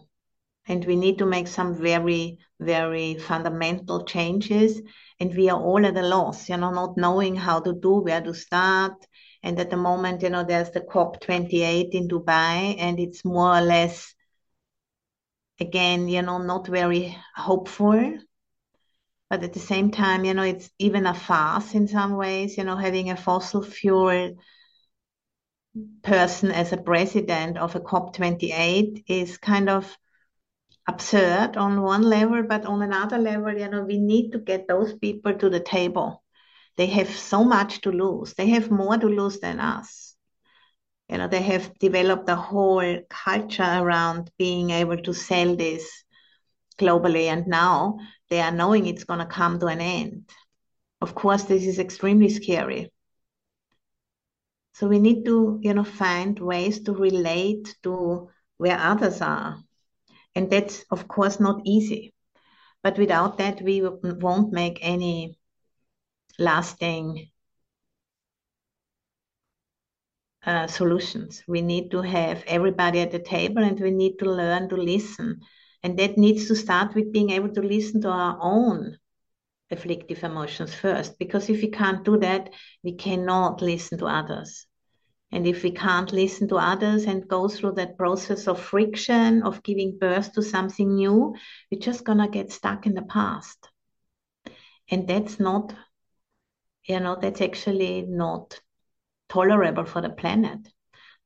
And 0.66 0.84
we 0.84 0.96
need 0.96 1.18
to 1.18 1.26
make 1.26 1.48
some 1.48 1.74
very, 1.74 2.38
very 2.60 3.16
fundamental 3.16 4.04
changes. 4.04 4.80
And 5.18 5.34
we 5.34 5.48
are 5.48 5.58
all 5.60 5.84
at 5.84 5.96
a 5.96 6.02
loss, 6.02 6.48
you 6.48 6.56
know, 6.58 6.70
not 6.70 6.96
knowing 6.96 7.34
how 7.34 7.60
to 7.60 7.72
do, 7.72 8.02
where 8.02 8.20
to 8.20 8.34
start, 8.34 8.92
and 9.48 9.58
at 9.58 9.70
the 9.70 9.78
moment, 9.78 10.22
you 10.22 10.28
know, 10.28 10.44
there's 10.44 10.70
the 10.72 10.82
COP28 10.82 11.88
in 11.92 12.06
Dubai, 12.06 12.76
and 12.78 13.00
it's 13.00 13.24
more 13.24 13.56
or 13.56 13.62
less, 13.62 14.14
again, 15.58 16.06
you 16.06 16.20
know, 16.20 16.36
not 16.36 16.66
very 16.66 17.16
hopeful. 17.34 18.18
But 19.30 19.42
at 19.42 19.54
the 19.54 19.58
same 19.60 19.90
time, 19.90 20.26
you 20.26 20.34
know, 20.34 20.42
it's 20.42 20.70
even 20.78 21.06
a 21.06 21.14
farce 21.14 21.74
in 21.74 21.88
some 21.88 22.16
ways, 22.16 22.58
you 22.58 22.64
know, 22.64 22.76
having 22.76 23.08
a 23.08 23.16
fossil 23.16 23.62
fuel 23.62 24.36
person 26.02 26.50
as 26.50 26.74
a 26.74 26.76
president 26.76 27.56
of 27.56 27.74
a 27.74 27.80
COP28 27.80 29.04
is 29.08 29.38
kind 29.38 29.70
of 29.70 29.96
absurd 30.86 31.56
on 31.56 31.80
one 31.80 32.02
level, 32.02 32.42
but 32.42 32.66
on 32.66 32.82
another 32.82 33.16
level, 33.16 33.58
you 33.58 33.70
know, 33.70 33.82
we 33.82 33.96
need 33.96 34.32
to 34.32 34.38
get 34.40 34.68
those 34.68 34.92
people 34.98 35.32
to 35.32 35.48
the 35.48 35.60
table 35.60 36.22
they 36.78 36.86
have 36.86 37.10
so 37.10 37.44
much 37.44 37.80
to 37.82 37.90
lose. 37.90 38.34
They 38.34 38.48
have 38.50 38.70
more 38.70 38.96
to 38.96 39.08
lose 39.08 39.40
than 39.40 39.58
us. 39.58 40.14
You 41.08 41.18
know, 41.18 41.26
they 41.26 41.42
have 41.42 41.76
developed 41.80 42.28
a 42.28 42.36
whole 42.36 43.00
culture 43.10 43.62
around 43.62 44.30
being 44.38 44.70
able 44.70 44.98
to 44.98 45.12
sell 45.12 45.56
this 45.56 45.90
globally, 46.78 47.24
and 47.24 47.48
now 47.48 47.98
they 48.30 48.40
are 48.40 48.52
knowing 48.52 48.86
it's 48.86 49.04
going 49.04 49.18
to 49.18 49.26
come 49.26 49.58
to 49.58 49.66
an 49.66 49.80
end. 49.80 50.30
Of 51.00 51.16
course, 51.16 51.42
this 51.42 51.66
is 51.66 51.80
extremely 51.80 52.28
scary. 52.28 52.92
So 54.74 54.86
we 54.86 55.00
need 55.00 55.24
to, 55.24 55.58
you 55.60 55.74
know, 55.74 55.84
find 55.84 56.38
ways 56.38 56.80
to 56.84 56.92
relate 56.92 57.74
to 57.82 58.30
where 58.58 58.78
others 58.78 59.20
are. 59.20 59.58
And 60.36 60.48
that's, 60.48 60.84
of 60.92 61.08
course, 61.08 61.40
not 61.40 61.62
easy. 61.64 62.14
But 62.84 62.98
without 62.98 63.38
that, 63.38 63.60
we 63.60 63.82
won't 63.82 64.52
make 64.52 64.78
any 64.82 65.38
lasting 66.38 67.30
uh, 70.46 70.66
solutions. 70.66 71.42
We 71.46 71.62
need 71.62 71.90
to 71.90 72.02
have 72.02 72.44
everybody 72.46 73.00
at 73.00 73.10
the 73.10 73.18
table 73.18 73.62
and 73.62 73.78
we 73.78 73.90
need 73.90 74.18
to 74.18 74.30
learn 74.30 74.68
to 74.68 74.76
listen. 74.76 75.40
And 75.82 75.98
that 75.98 76.18
needs 76.18 76.48
to 76.48 76.56
start 76.56 76.94
with 76.94 77.12
being 77.12 77.30
able 77.30 77.50
to 77.54 77.62
listen 77.62 78.00
to 78.02 78.08
our 78.08 78.38
own 78.40 78.96
afflictive 79.70 80.24
emotions 80.24 80.74
first. 80.74 81.18
Because 81.18 81.48
if 81.48 81.60
we 81.60 81.70
can't 81.70 82.04
do 82.04 82.18
that, 82.18 82.50
we 82.82 82.94
cannot 82.94 83.60
listen 83.62 83.98
to 83.98 84.06
others. 84.06 84.66
And 85.30 85.46
if 85.46 85.62
we 85.62 85.72
can't 85.72 86.10
listen 86.10 86.48
to 86.48 86.56
others 86.56 87.04
and 87.04 87.28
go 87.28 87.48
through 87.48 87.72
that 87.72 87.98
process 87.98 88.48
of 88.48 88.60
friction, 88.60 89.42
of 89.42 89.62
giving 89.62 89.98
birth 89.98 90.32
to 90.32 90.42
something 90.42 90.94
new, 90.94 91.34
we're 91.70 91.80
just 91.80 92.04
going 92.04 92.18
to 92.18 92.28
get 92.28 92.50
stuck 92.50 92.86
in 92.86 92.94
the 92.94 93.02
past. 93.02 93.68
And 94.90 95.06
that's 95.06 95.38
not, 95.38 95.74
you 96.88 97.00
know, 97.00 97.16
that's 97.20 97.40
actually 97.40 98.02
not 98.08 98.58
tolerable 99.28 99.84
for 99.84 100.00
the 100.00 100.10
planet. 100.10 100.58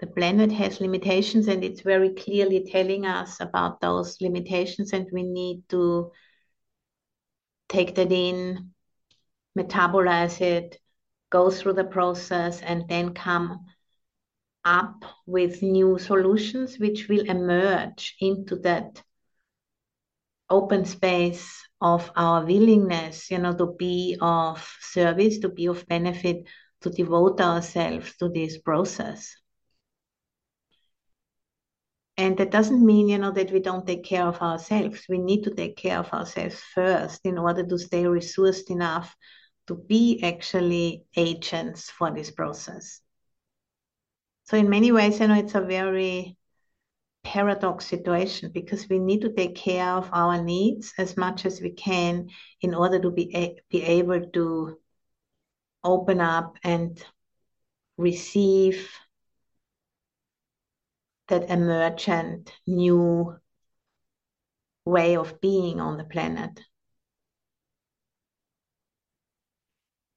The 0.00 0.09
planet 0.09 0.50
has 0.50 0.81
limitations 0.81 1.47
and 1.47 1.62
it's 1.62 1.83
very 1.83 2.11
clearly 2.11 2.69
telling 2.71 3.07
us 3.07 3.40
about 3.40 3.81
those 3.81 4.21
limitations, 4.21 4.92
and 4.92 5.07
we 5.12 5.23
need 5.23 5.62
to 5.69 6.11
take 7.69 7.95
that 7.95 8.11
in, 8.11 8.73
metabolize 9.57 10.40
it, 10.40 10.78
go 11.31 11.50
through 11.50 11.75
the 11.75 11.85
process, 11.85 12.61
and 12.62 12.88
then 12.88 13.14
come 13.14 13.66
up 14.64 15.04
with 15.26 15.62
new 15.62 15.99
solutions 15.99 16.78
which 16.78 17.09
will 17.09 17.25
emerge 17.28 18.16
into 18.21 18.57
that 18.57 19.02
open 20.50 20.85
space 20.85 21.66
of 21.82 22.10
our 22.16 22.44
willingness, 22.44 23.30
you 23.30 23.38
know, 23.38 23.54
to 23.54 23.74
be 23.78 24.16
of 24.20 24.64
service, 24.80 25.38
to 25.40 25.48
be 25.48 25.66
of 25.66 25.86
benefit, 25.88 26.46
to 26.80 26.90
devote 26.90 27.40
ourselves 27.40 28.16
to 28.18 28.28
this 28.28 28.58
process. 28.58 29.34
And 32.16 32.36
that 32.38 32.50
doesn't 32.50 32.84
mean, 32.84 33.08
you 33.08 33.18
know, 33.18 33.32
that 33.32 33.50
we 33.50 33.58
don't 33.58 33.86
take 33.86 34.04
care 34.04 34.26
of 34.26 34.40
ourselves. 34.40 35.02
We 35.08 35.18
need 35.18 35.42
to 35.44 35.54
take 35.54 35.76
care 35.76 35.98
of 35.98 36.12
ourselves 36.12 36.60
first 36.74 37.20
in 37.24 37.36
order 37.36 37.64
to 37.64 37.78
stay 37.78 38.04
resourced 38.04 38.70
enough 38.70 39.14
to 39.66 39.74
be 39.74 40.22
actually 40.22 41.04
agents 41.16 41.90
for 41.90 42.10
this 42.10 42.30
process. 42.30 43.00
So 44.44 44.56
in 44.56 44.68
many 44.68 44.92
ways, 44.92 45.18
you 45.20 45.28
know, 45.28 45.34
it's 45.34 45.54
a 45.54 45.60
very 45.60 46.36
paradox 47.24 47.86
situation 47.86 48.50
because 48.52 48.88
we 48.88 48.98
need 48.98 49.20
to 49.22 49.32
take 49.32 49.54
care 49.54 49.88
of 49.88 50.08
our 50.12 50.42
needs 50.42 50.92
as 50.98 51.16
much 51.16 51.46
as 51.46 51.60
we 51.60 51.70
can 51.70 52.28
in 52.60 52.74
order 52.74 52.98
to 53.00 53.10
be, 53.10 53.30
a- 53.34 53.60
be 53.70 53.82
able 53.82 54.20
to 54.30 54.76
open 55.84 56.20
up 56.20 56.56
and 56.62 57.02
receive 57.96 58.88
that 61.28 61.48
emergent 61.48 62.52
new 62.66 63.36
way 64.84 65.16
of 65.16 65.40
being 65.40 65.80
on 65.80 65.96
the 65.96 66.04
planet. 66.04 66.60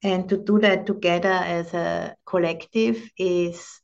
And 0.02 0.28
to 0.28 0.36
do 0.36 0.58
that 0.60 0.86
together 0.86 1.28
as 1.28 1.72
a 1.74 2.16
collective 2.26 3.10
is 3.16 3.80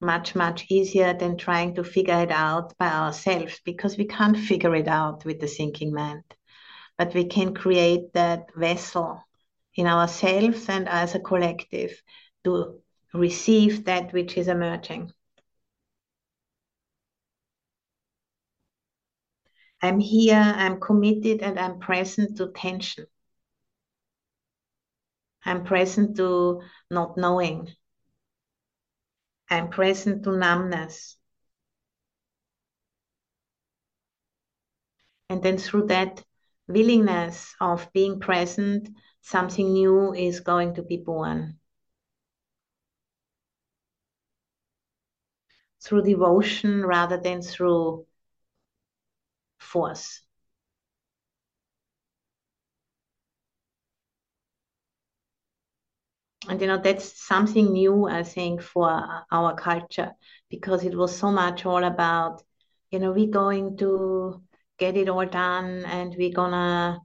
much, 0.00 0.34
much 0.34 0.66
easier 0.68 1.12
than 1.14 1.36
trying 1.36 1.74
to 1.74 1.84
figure 1.84 2.20
it 2.22 2.30
out 2.30 2.76
by 2.78 2.88
ourselves 2.88 3.60
because 3.64 3.96
we 3.96 4.06
can't 4.06 4.36
figure 4.36 4.74
it 4.74 4.88
out 4.88 5.24
with 5.24 5.40
the 5.40 5.46
thinking 5.46 5.92
mind. 5.92 6.24
But 6.98 7.14
we 7.14 7.24
can 7.26 7.54
create 7.54 8.12
that 8.14 8.50
vessel 8.54 9.22
in 9.74 9.86
ourselves 9.86 10.68
and 10.68 10.88
as 10.88 11.14
a 11.14 11.20
collective 11.20 12.02
to 12.44 12.80
receive 13.14 13.84
that 13.84 14.12
which 14.12 14.36
is 14.36 14.48
emerging. 14.48 15.12
I'm 19.82 19.98
here, 19.98 20.34
I'm 20.34 20.78
committed, 20.78 21.40
and 21.42 21.58
I'm 21.58 21.78
present 21.78 22.36
to 22.36 22.52
tension. 22.54 23.06
I'm 25.44 25.64
present 25.64 26.16
to 26.18 26.62
not 26.90 27.16
knowing. 27.16 27.68
I'm 29.50 29.68
present 29.68 30.22
to 30.24 30.36
numbness. 30.36 31.16
And 35.28 35.42
then 35.42 35.58
through 35.58 35.88
that 35.88 36.24
willingness 36.68 37.54
of 37.60 37.92
being 37.92 38.20
present, 38.20 38.88
something 39.20 39.72
new 39.72 40.14
is 40.14 40.40
going 40.40 40.74
to 40.74 40.82
be 40.82 40.96
born. 40.96 41.58
Through 45.82 46.02
devotion 46.02 46.84
rather 46.84 47.16
than 47.16 47.42
through 47.42 48.06
force. 49.58 50.22
And 56.48 56.60
you 56.60 56.66
know, 56.66 56.78
that's 56.78 57.26
something 57.26 57.72
new, 57.72 58.06
I 58.08 58.22
think, 58.22 58.62
for 58.62 58.88
our 59.30 59.54
culture 59.54 60.12
because 60.48 60.84
it 60.84 60.96
was 60.96 61.16
so 61.16 61.30
much 61.30 61.66
all 61.66 61.84
about, 61.84 62.42
you 62.90 62.98
know, 62.98 63.12
we're 63.12 63.30
going 63.30 63.76
to 63.78 64.42
get 64.78 64.96
it 64.96 65.08
all 65.08 65.26
done 65.26 65.84
and 65.84 66.14
we're 66.16 66.32
gonna 66.32 67.00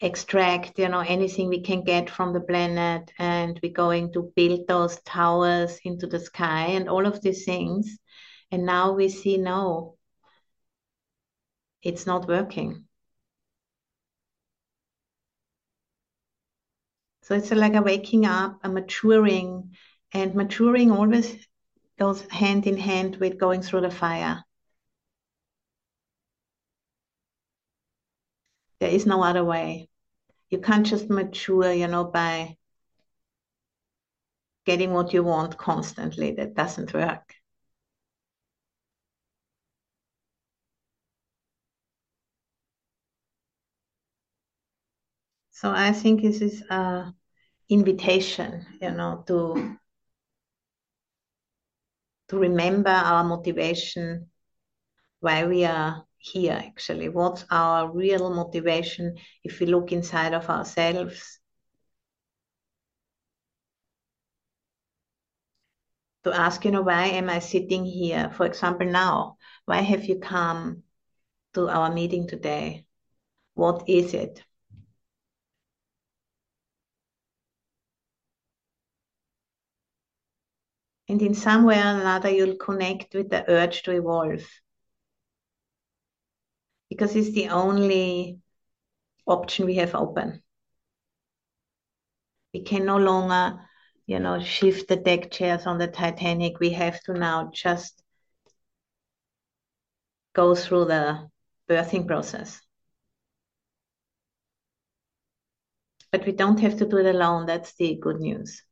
extract, 0.00 0.78
you 0.78 0.88
know, 0.88 1.00
anything 1.00 1.48
we 1.48 1.60
can 1.62 1.82
get 1.84 2.10
from 2.10 2.32
the 2.32 2.40
planet 2.40 3.12
and 3.18 3.58
we're 3.62 3.72
going 3.72 4.12
to 4.12 4.32
build 4.36 4.66
those 4.68 5.00
towers 5.02 5.78
into 5.84 6.06
the 6.06 6.20
sky 6.20 6.66
and 6.66 6.88
all 6.88 7.06
of 7.06 7.20
these 7.22 7.44
things. 7.44 7.98
And 8.50 8.66
now 8.66 8.92
we 8.92 9.08
see 9.08 9.36
no, 9.38 9.96
it's 11.82 12.06
not 12.06 12.28
working. 12.28 12.84
So 17.22 17.34
it's 17.34 17.50
like 17.50 17.74
a 17.74 17.82
waking 17.82 18.26
up, 18.26 18.58
a 18.64 18.68
maturing, 18.68 19.76
and 20.12 20.34
maturing 20.34 20.90
always 20.90 21.36
goes 21.98 22.22
hand 22.30 22.66
in 22.66 22.76
hand 22.76 23.16
with 23.16 23.38
going 23.38 23.62
through 23.62 23.82
the 23.82 23.90
fire. 23.90 24.44
There 28.80 28.90
is 28.90 29.06
no 29.06 29.22
other 29.22 29.44
way. 29.44 29.88
You 30.50 30.58
can't 30.58 30.84
just 30.84 31.08
mature, 31.08 31.72
you 31.72 31.86
know, 31.86 32.04
by 32.04 32.56
getting 34.66 34.92
what 34.92 35.12
you 35.12 35.22
want 35.22 35.56
constantly. 35.56 36.32
That 36.32 36.54
doesn't 36.54 36.92
work. 36.92 37.34
So 45.62 45.70
I 45.70 45.92
think 45.92 46.22
this 46.22 46.40
is 46.40 46.60
a 46.70 47.14
invitation, 47.68 48.66
you 48.80 48.90
know, 48.90 49.22
to 49.28 49.78
to 52.28 52.36
remember 52.36 52.90
our 52.90 53.22
motivation, 53.22 54.28
why 55.20 55.46
we 55.46 55.64
are 55.64 56.04
here 56.18 56.60
actually. 56.66 57.10
What's 57.10 57.44
our 57.48 57.88
real 57.92 58.34
motivation 58.34 59.18
if 59.44 59.60
we 59.60 59.66
look 59.66 59.92
inside 59.92 60.34
of 60.34 60.50
ourselves? 60.50 61.38
To 66.24 66.34
ask, 66.34 66.64
you 66.64 66.72
know, 66.72 66.82
why 66.82 67.06
am 67.06 67.30
I 67.30 67.38
sitting 67.38 67.84
here? 67.84 68.32
For 68.36 68.46
example, 68.46 68.88
now, 68.88 69.36
why 69.66 69.82
have 69.82 70.06
you 70.06 70.18
come 70.18 70.82
to 71.54 71.68
our 71.68 71.94
meeting 71.94 72.26
today? 72.26 72.84
What 73.54 73.88
is 73.88 74.12
it? 74.12 74.42
And 81.08 81.20
in 81.20 81.34
some 81.34 81.64
way 81.64 81.78
or 81.78 82.00
another, 82.00 82.30
you'll 82.30 82.56
connect 82.56 83.14
with 83.14 83.30
the 83.30 83.48
urge 83.50 83.82
to 83.82 83.92
evolve. 83.92 84.42
Because 86.88 87.16
it's 87.16 87.32
the 87.32 87.48
only 87.48 88.38
option 89.26 89.66
we 89.66 89.76
have 89.76 89.94
open. 89.94 90.42
We 92.54 92.62
can 92.62 92.84
no 92.84 92.98
longer, 92.98 93.60
you 94.06 94.18
know, 94.20 94.40
shift 94.42 94.88
the 94.88 94.96
deck 94.96 95.30
chairs 95.30 95.66
on 95.66 95.78
the 95.78 95.86
Titanic. 95.86 96.60
We 96.60 96.70
have 96.70 97.02
to 97.04 97.14
now 97.14 97.50
just 97.52 98.02
go 100.34 100.54
through 100.54 100.86
the 100.86 101.28
birthing 101.68 102.06
process. 102.06 102.60
But 106.10 106.26
we 106.26 106.32
don't 106.32 106.60
have 106.60 106.76
to 106.78 106.86
do 106.86 106.98
it 106.98 107.06
alone. 107.06 107.46
That's 107.46 107.74
the 107.74 107.96
good 107.96 108.20
news 108.20 108.62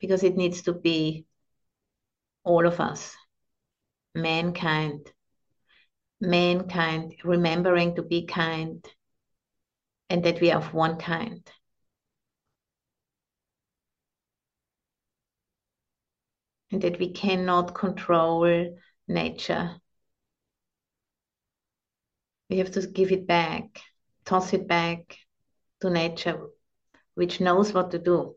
because 0.00 0.22
it 0.22 0.36
needs 0.36 0.62
to 0.62 0.72
be 0.72 1.26
all 2.44 2.66
of 2.66 2.80
us, 2.80 3.14
mankind, 4.14 5.12
mankind, 6.20 7.14
remembering 7.24 7.94
to 7.96 8.02
be 8.02 8.26
kind 8.26 8.86
and 10.08 10.24
that 10.24 10.40
we 10.40 10.50
are 10.50 10.58
of 10.58 10.74
one 10.74 10.98
kind. 10.98 11.48
And 16.72 16.82
that 16.82 16.98
we 16.98 17.12
cannot 17.12 17.74
control 17.74 18.76
nature. 19.08 19.76
We 22.48 22.58
have 22.58 22.70
to 22.72 22.86
give 22.86 23.12
it 23.12 23.26
back, 23.26 23.80
toss 24.24 24.52
it 24.52 24.66
back 24.66 25.16
to 25.80 25.90
nature, 25.90 26.48
which 27.14 27.40
knows 27.40 27.72
what 27.72 27.90
to 27.92 27.98
do. 27.98 28.36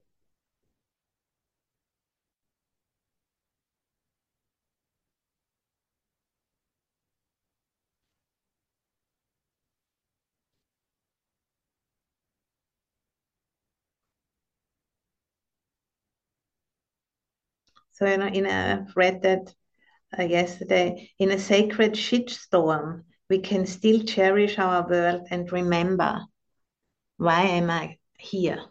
You 18.08 18.28
in 18.28 18.46
a 18.46 18.88
read 18.96 19.22
that 19.24 19.54
uh, 20.18 20.24
yesterday, 20.24 21.10
in 21.20 21.32
a 21.32 21.40
sacred 21.40 21.94
shitstorm, 21.94 23.04
we 23.30 23.40
can 23.40 23.66
still 23.66 24.04
cherish 24.04 24.60
our 24.60 24.88
world 24.88 25.28
and 25.32 25.52
remember, 25.52 26.22
why 27.18 27.44
am 27.44 27.70
I 27.70 27.98
here? 28.20 28.64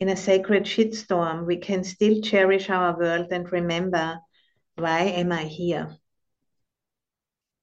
In 0.00 0.08
a 0.08 0.16
sacred 0.16 0.64
shitstorm, 0.64 1.44
we 1.44 1.56
can 1.56 1.82
still 1.82 2.20
cherish 2.20 2.70
our 2.70 2.96
world 2.96 3.32
and 3.32 3.50
remember, 3.50 4.20
why 4.76 5.00
am 5.00 5.32
I 5.32 5.44
here? 5.44 5.96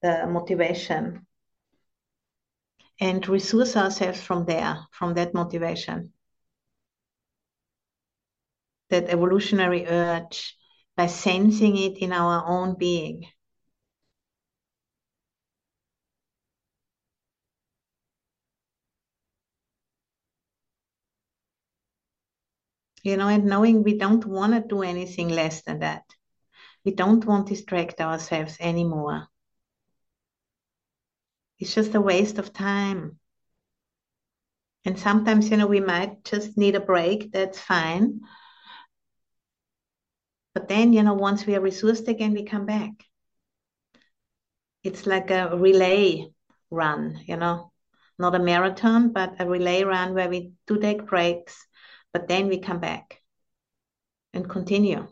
The 0.02 0.28
motivation. 0.28 1.26
And 3.00 3.26
resource 3.28 3.78
ourselves 3.78 4.22
from 4.22 4.46
there, 4.46 4.80
from 4.92 5.14
that 5.14 5.34
motivation. 5.34 6.12
That 8.90 9.10
evolutionary 9.10 9.86
urge 9.88 10.58
by 10.98 11.08
sensing 11.08 11.78
it 11.78 11.98
in 12.00 12.12
our 12.12 12.44
own 12.48 12.76
being. 12.78 13.28
You 23.04 23.16
know, 23.16 23.30
and 23.30 23.46
knowing 23.46 23.84
we 23.84 23.98
don't 23.98 24.26
want 24.26 24.52
to 24.52 24.60
do 24.60 24.82
anything 24.82 25.30
less 25.30 25.62
than 25.62 25.80
that. 25.80 26.04
We 26.86 26.94
don't 26.94 27.26
want 27.26 27.48
to 27.48 27.56
distract 27.56 28.02
ourselves 28.02 28.58
anymore. 28.60 29.30
It's 31.60 31.76
just 31.76 31.94
a 31.96 32.00
waste 32.00 32.38
of 32.38 32.54
time. 32.54 33.20
And 34.86 34.98
sometimes, 34.98 35.50
you 35.50 35.58
know, 35.58 35.68
we 35.68 35.82
might 35.82 36.24
just 36.24 36.58
need 36.58 36.76
a 36.76 36.80
break, 36.80 37.32
that's 37.34 37.60
fine. 37.60 38.22
But 40.56 40.70
then, 40.70 40.94
you 40.94 41.04
know, 41.04 41.14
once 41.14 41.46
we 41.46 41.54
are 41.56 41.62
resourced 41.62 42.08
again, 42.08 42.34
we 42.34 42.46
come 42.46 42.66
back. 42.66 42.92
It's 44.84 45.06
like 45.06 45.30
a 45.30 45.56
relay 45.58 46.30
run, 46.72 47.20
you 47.28 47.36
know, 47.36 47.74
not 48.18 48.36
a 48.36 48.40
marathon, 48.40 49.12
but 49.12 49.36
a 49.40 49.48
relay 49.48 49.84
run 49.84 50.14
where 50.14 50.30
we 50.30 50.54
do 50.66 50.80
take 50.80 51.06
breaks, 51.06 51.68
but 52.14 52.30
then 52.30 52.48
we 52.48 52.60
come 52.60 52.80
back 52.80 53.22
and 54.34 54.50
continue. 54.50 55.08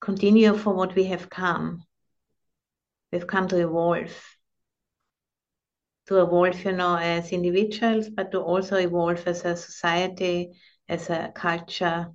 Continue 0.00 0.58
for 0.58 0.74
what 0.74 0.96
we 0.96 1.04
have 1.04 1.30
come. 1.30 1.84
We've 3.12 3.26
come 3.26 3.46
to 3.48 3.60
evolve. 3.60 4.12
To 6.06 6.22
evolve, 6.22 6.64
you 6.64 6.72
know, 6.72 6.96
as 6.96 7.30
individuals, 7.30 8.08
but 8.08 8.32
to 8.32 8.40
also 8.40 8.78
evolve 8.78 9.24
as 9.28 9.44
a 9.44 9.56
society, 9.56 10.54
as 10.88 11.08
a 11.08 11.30
culture, 11.32 12.08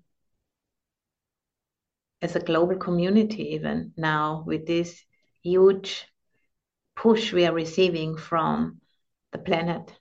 as 2.21 2.35
a 2.35 2.39
global 2.39 2.77
community, 2.77 3.53
even 3.53 3.93
now 3.97 4.43
with 4.45 4.65
this 4.67 5.03
huge 5.43 6.05
push 6.95 7.33
we 7.33 7.45
are 7.45 7.53
receiving 7.53 8.17
from 8.17 8.81
the 9.31 9.39
planet. 9.39 9.93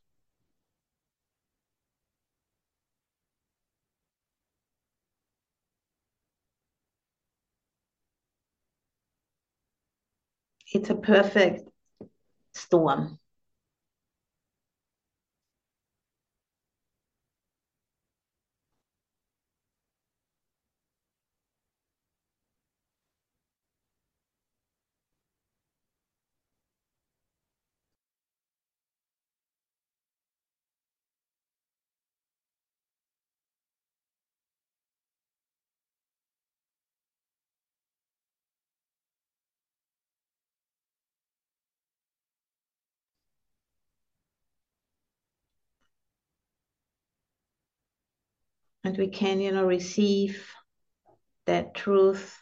It's 10.72 10.90
a 10.90 10.94
perfect 10.94 11.68
storm. 12.54 13.18
And 48.86 48.96
we 48.98 49.08
can, 49.08 49.40
you 49.40 49.50
know, 49.50 49.66
receive 49.66 50.48
that 51.46 51.74
truth 51.74 52.38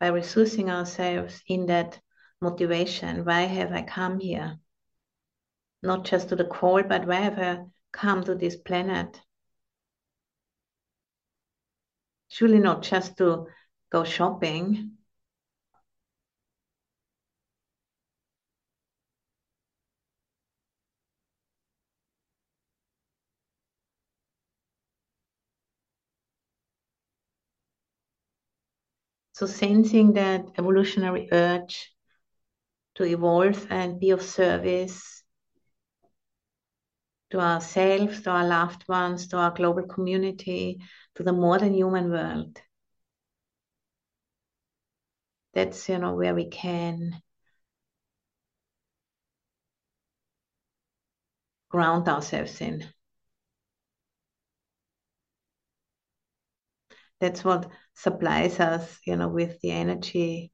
by 0.00 0.10
resourcing 0.10 0.68
ourselves 0.68 1.40
in 1.46 1.66
that 1.66 2.00
motivation. 2.40 3.24
Why 3.24 3.42
have 3.42 3.70
I 3.70 3.82
come 3.82 4.18
here? 4.18 4.58
Not 5.80 6.04
just 6.04 6.30
to 6.30 6.36
the 6.36 6.44
call, 6.44 6.82
but 6.82 7.06
why 7.06 7.20
have 7.20 7.38
I 7.38 7.66
come 7.92 8.24
to 8.24 8.34
this 8.34 8.56
planet? 8.56 9.20
Surely 12.26 12.58
not 12.58 12.82
just 12.82 13.16
to 13.18 13.46
go 13.90 14.02
shopping. 14.02 14.96
So 29.36 29.44
sensing 29.44 30.14
that 30.14 30.46
evolutionary 30.56 31.28
urge 31.30 31.94
to 32.94 33.04
evolve 33.04 33.66
and 33.68 34.00
be 34.00 34.08
of 34.08 34.22
service 34.22 35.22
to 37.28 37.38
ourselves, 37.38 38.22
to 38.22 38.30
our 38.30 38.46
loved 38.46 38.88
ones, 38.88 39.28
to 39.28 39.36
our 39.36 39.50
global 39.50 39.82
community, 39.82 40.80
to 41.16 41.22
the 41.22 41.34
modern 41.34 41.74
human 41.74 42.10
world. 42.10 42.58
That's 45.52 45.86
you 45.90 45.98
know 45.98 46.14
where 46.14 46.34
we 46.34 46.48
can 46.48 47.20
ground 51.68 52.08
ourselves 52.08 52.62
in. 52.62 52.90
That's 57.20 57.44
what 57.44 57.70
supplies 57.96 58.60
us, 58.60 58.98
you 59.06 59.16
know, 59.16 59.28
with 59.28 59.60
the 59.60 59.72
energy. 59.72 60.52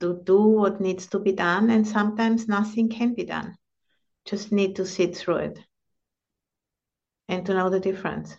To 0.00 0.20
do 0.24 0.42
what 0.42 0.80
needs 0.80 1.06
to 1.06 1.18
be 1.18 1.32
done, 1.32 1.70
and 1.70 1.88
sometimes 1.88 2.46
nothing 2.46 2.90
can 2.90 3.14
be 3.14 3.24
done. 3.24 3.56
Just 4.24 4.52
need 4.52 4.76
to 4.76 4.86
sit 4.86 5.16
through 5.16 5.36
it 5.36 5.58
and 7.28 7.44
to 7.46 7.54
know 7.54 7.68
the 7.68 7.80
difference. 7.80 8.36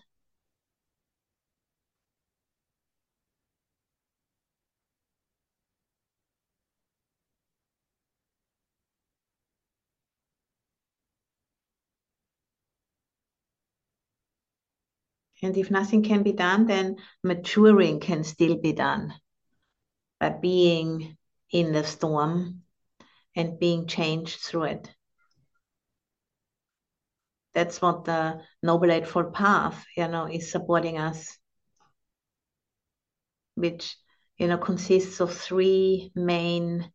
And 15.44 15.58
if 15.58 15.70
nothing 15.70 16.04
can 16.04 16.24
be 16.24 16.32
done, 16.32 16.68
then 16.68 16.96
maturing 17.22 18.00
can 18.00 18.24
still 18.24 18.56
be 18.56 18.72
done 18.72 19.14
by 20.18 20.30
being 20.30 21.18
in 21.52 21.74
the 21.74 21.84
storm 21.84 22.62
and 23.36 23.60
being 23.60 23.86
changed 23.86 24.40
through 24.40 24.64
it. 24.64 24.90
That's 27.54 27.82
what 27.82 28.06
the 28.06 28.42
Noble 28.64 28.90
Eightfold 28.90 29.34
Path, 29.34 29.86
you 29.98 30.08
know, 30.08 30.28
is 30.28 30.50
supporting 30.50 30.98
us, 30.98 31.38
which, 33.56 33.98
you 34.38 34.48
know, 34.48 34.58
consists 34.58 35.20
of 35.20 35.34
three 35.34 36.14
main 36.16 36.90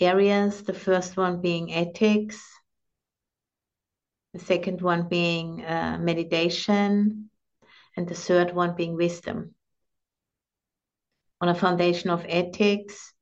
areas. 0.00 0.62
The 0.62 0.72
first 0.72 1.18
one 1.18 1.42
being 1.42 1.74
ethics, 1.74 2.42
the 4.32 4.40
second 4.40 4.80
one 4.80 5.06
being 5.06 5.62
uh, 5.64 5.98
meditation, 6.00 7.28
and 7.98 8.06
the 8.06 8.14
third 8.14 8.54
one 8.54 8.76
being 8.76 8.94
wisdom. 8.94 9.56
On 11.40 11.48
a 11.48 11.54
foundation 11.54 12.10
of 12.10 12.24
ethics, 12.28 13.12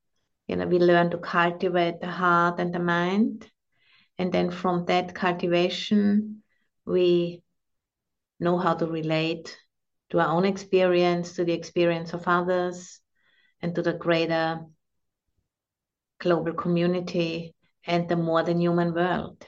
you 0.46 0.56
know, 0.56 0.66
we 0.66 0.78
learn 0.78 1.10
to 1.12 1.18
cultivate 1.18 2.00
the 2.00 2.10
heart 2.10 2.60
and 2.60 2.74
the 2.74 2.78
mind. 2.78 3.50
And 4.18 4.30
then 4.30 4.50
from 4.50 4.84
that 4.84 5.14
cultivation, 5.14 6.42
we 6.84 7.42
know 8.38 8.58
how 8.58 8.74
to 8.74 8.86
relate 8.86 9.56
to 10.10 10.20
our 10.20 10.28
own 10.28 10.44
experience, 10.44 11.36
to 11.36 11.44
the 11.46 11.54
experience 11.54 12.12
of 12.12 12.28
others, 12.28 13.00
and 13.62 13.74
to 13.76 13.80
the 13.80 13.94
greater 13.94 14.60
global 16.18 16.52
community 16.52 17.54
and 17.86 18.10
the 18.10 18.16
more 18.16 18.42
than 18.42 18.60
human 18.60 18.92
world. 18.92 19.46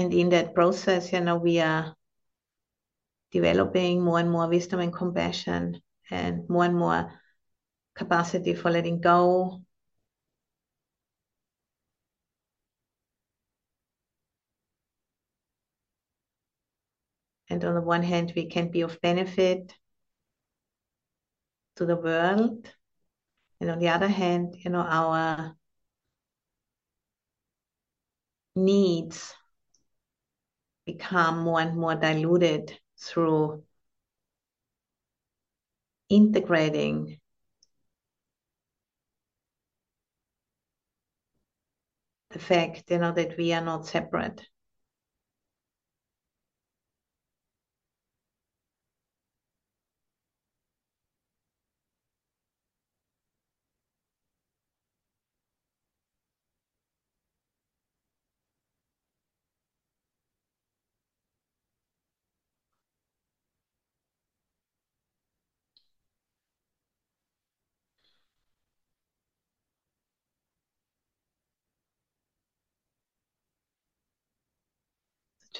And 0.00 0.14
in 0.14 0.30
that 0.30 0.54
process, 0.54 1.12
you 1.12 1.20
know, 1.20 1.36
we 1.36 1.60
are 1.60 1.94
developing 3.32 4.00
more 4.00 4.18
and 4.18 4.30
more 4.30 4.48
wisdom 4.48 4.80
and 4.80 4.94
compassion 4.94 5.82
and 6.10 6.48
more 6.48 6.64
and 6.64 6.74
more 6.74 7.12
capacity 7.94 8.54
for 8.54 8.70
letting 8.70 9.02
go. 9.02 9.60
And 17.50 17.62
on 17.62 17.74
the 17.74 17.82
one 17.82 18.02
hand, 18.02 18.32
we 18.34 18.46
can 18.46 18.70
be 18.70 18.80
of 18.80 18.98
benefit 19.02 19.76
to 21.76 21.84
the 21.84 21.96
world. 21.96 22.72
And 23.60 23.70
on 23.70 23.78
the 23.78 23.90
other 23.90 24.08
hand, 24.08 24.56
you 24.64 24.70
know, 24.70 24.80
our 24.80 25.54
needs 28.56 29.34
become 30.86 31.40
more 31.42 31.60
and 31.60 31.76
more 31.76 31.94
diluted 31.94 32.78
through 32.98 33.62
integrating 36.08 37.18
the 42.30 42.38
fact, 42.38 42.90
you 42.90 42.98
know, 42.98 43.12
that 43.12 43.36
we 43.36 43.52
are 43.52 43.64
not 43.64 43.86
separate. 43.86 44.49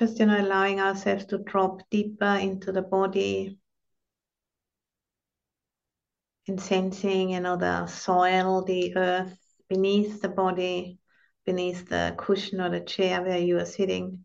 Just, 0.01 0.19
you 0.19 0.25
know, 0.25 0.41
allowing 0.41 0.81
ourselves 0.81 1.27
to 1.27 1.37
drop 1.37 1.83
deeper 1.91 2.39
into 2.41 2.73
the 2.73 2.81
body 2.81 3.59
and 6.49 6.59
sensing, 6.59 7.31
you 7.31 7.41
know, 7.41 7.59
the 7.59 7.87
soil, 7.87 8.65
the 8.65 8.97
earth 8.97 9.39
beneath 9.69 10.23
the 10.23 10.31
body, 10.31 10.99
beneath 11.45 11.87
the 11.91 12.15
cushion 12.17 12.63
or 12.63 12.71
the 12.71 12.81
chair 12.81 13.21
where 13.23 13.37
you 13.39 13.59
are 13.59 13.67
sitting. 13.67 14.25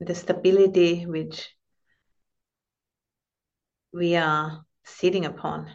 The 0.00 0.16
stability 0.16 1.06
which 1.06 1.54
we 3.94 4.16
are 4.16 4.66
sitting 4.84 5.24
upon. 5.24 5.70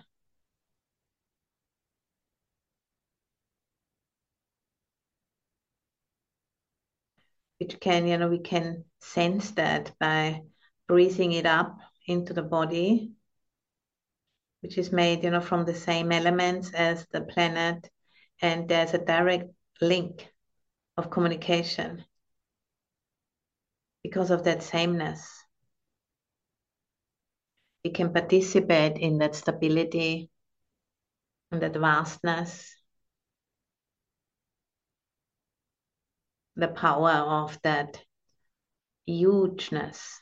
Which 7.60 7.80
can, 7.80 8.08
you 8.08 8.18
know, 8.18 8.28
we 8.28 8.40
can 8.40 8.84
sense 9.00 9.52
that 9.52 9.94
by 10.00 10.42
breathing 10.88 11.32
it 11.32 11.46
up 11.46 11.78
into 12.08 12.34
the 12.34 12.44
body, 12.44 13.14
which 14.62 14.78
is 14.78 14.92
made, 14.92 15.24
you 15.24 15.30
know, 15.30 15.42
from 15.42 15.66
the 15.66 15.76
same 15.76 16.12
elements 16.12 16.74
as 16.74 17.06
the 17.12 17.22
planet, 17.22 17.90
and 18.42 18.68
there's 18.68 18.94
a 18.94 19.06
direct 19.06 19.50
link 19.80 20.28
of 20.98 21.10
communication 21.10 22.04
because 24.04 24.30
of 24.32 24.44
that 24.44 24.62
sameness 24.64 25.39
we 27.84 27.92
can 27.92 28.12
participate 28.14 28.98
in 28.98 29.18
that 29.20 29.36
stability 29.36 30.30
and 31.52 31.62
that 31.62 31.76
vastness, 31.76 32.76
the 36.56 36.68
power 36.68 37.12
of 37.12 37.60
that 37.64 38.04
hugeness. 39.06 40.22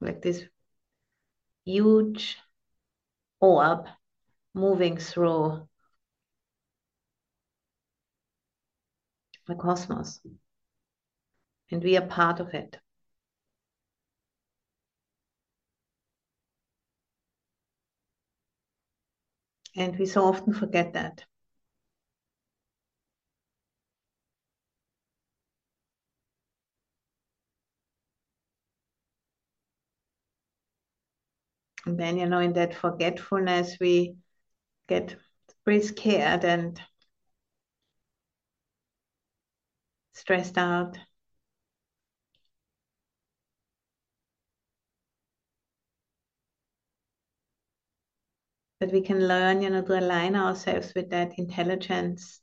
Like 0.00 0.22
this 0.22 0.44
huge 1.64 2.38
orb 3.40 3.88
moving 4.54 4.96
through 4.98 5.68
the 9.46 9.54
cosmos. 9.54 10.20
And 11.70 11.82
we 11.82 11.96
are 11.96 12.06
part 12.06 12.40
of 12.40 12.54
it. 12.54 12.78
And 19.76 19.96
we 19.98 20.06
so 20.06 20.24
often 20.24 20.54
forget 20.54 20.94
that. 20.94 21.24
And 31.84 31.98
then, 31.98 32.18
you 32.18 32.26
know, 32.26 32.40
in 32.40 32.52
that 32.54 32.74
forgetfulness, 32.74 33.76
we 33.80 34.16
get 34.88 35.16
pretty 35.64 35.86
scared 35.86 36.44
and 36.44 36.80
stressed 40.16 40.58
out. 40.58 40.98
But 48.80 48.90
we 48.90 49.02
can 49.02 49.28
learn, 49.28 49.60
you 49.60 49.68
know, 49.68 49.82
to 49.82 49.98
align 49.98 50.34
ourselves 50.34 50.94
with 50.94 51.10
that 51.10 51.38
intelligence 51.38 52.40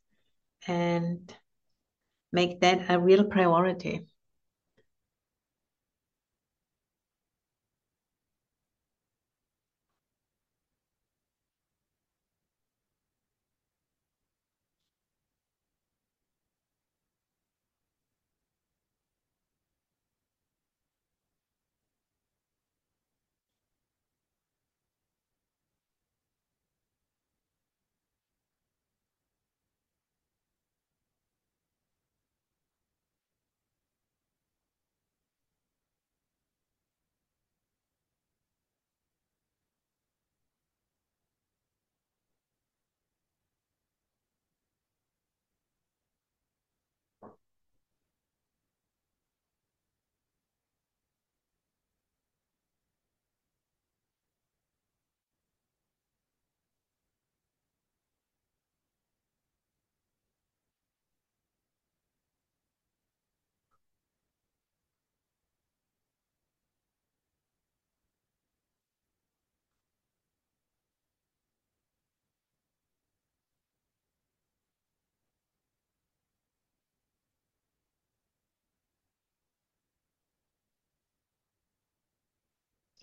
and 0.67 1.35
make 2.31 2.59
that 2.61 2.89
a 2.89 2.99
real 2.99 3.23
priority. 3.23 4.07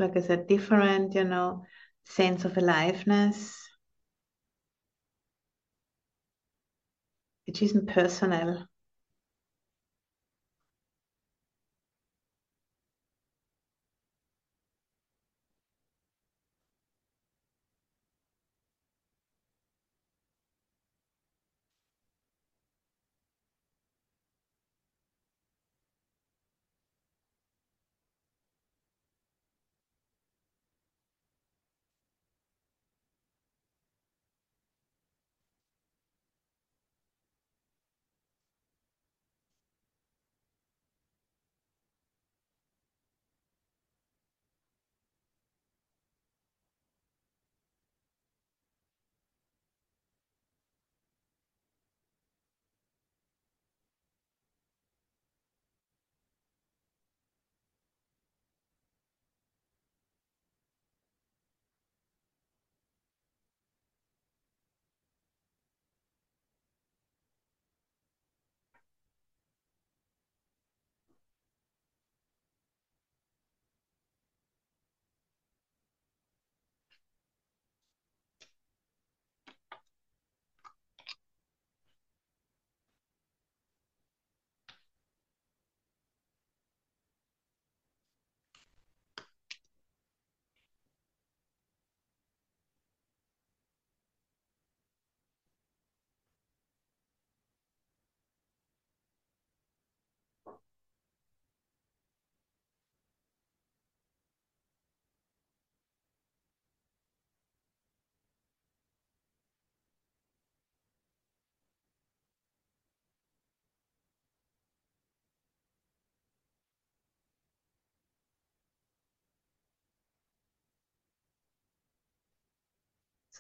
Like 0.01 0.17
I 0.17 0.21
said, 0.21 0.47
different, 0.49 1.15
you 1.15 1.25
know, 1.25 1.65
sense 2.05 2.45
of 2.45 2.57
aliveness, 2.57 3.57
which 7.47 7.61
isn't 7.61 7.87
personal. 7.87 8.67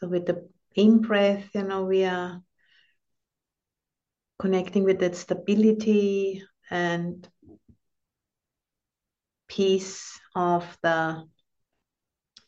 So 0.00 0.08
with 0.08 0.26
the 0.26 0.48
in 0.74 1.00
breath, 1.02 1.50
you 1.54 1.62
know, 1.62 1.84
we 1.84 2.04
are 2.04 2.42
connecting 4.38 4.84
with 4.84 5.00
that 5.00 5.14
stability 5.14 6.42
and 6.70 7.28
peace 9.46 10.18
of 10.34 10.78
the 10.82 11.28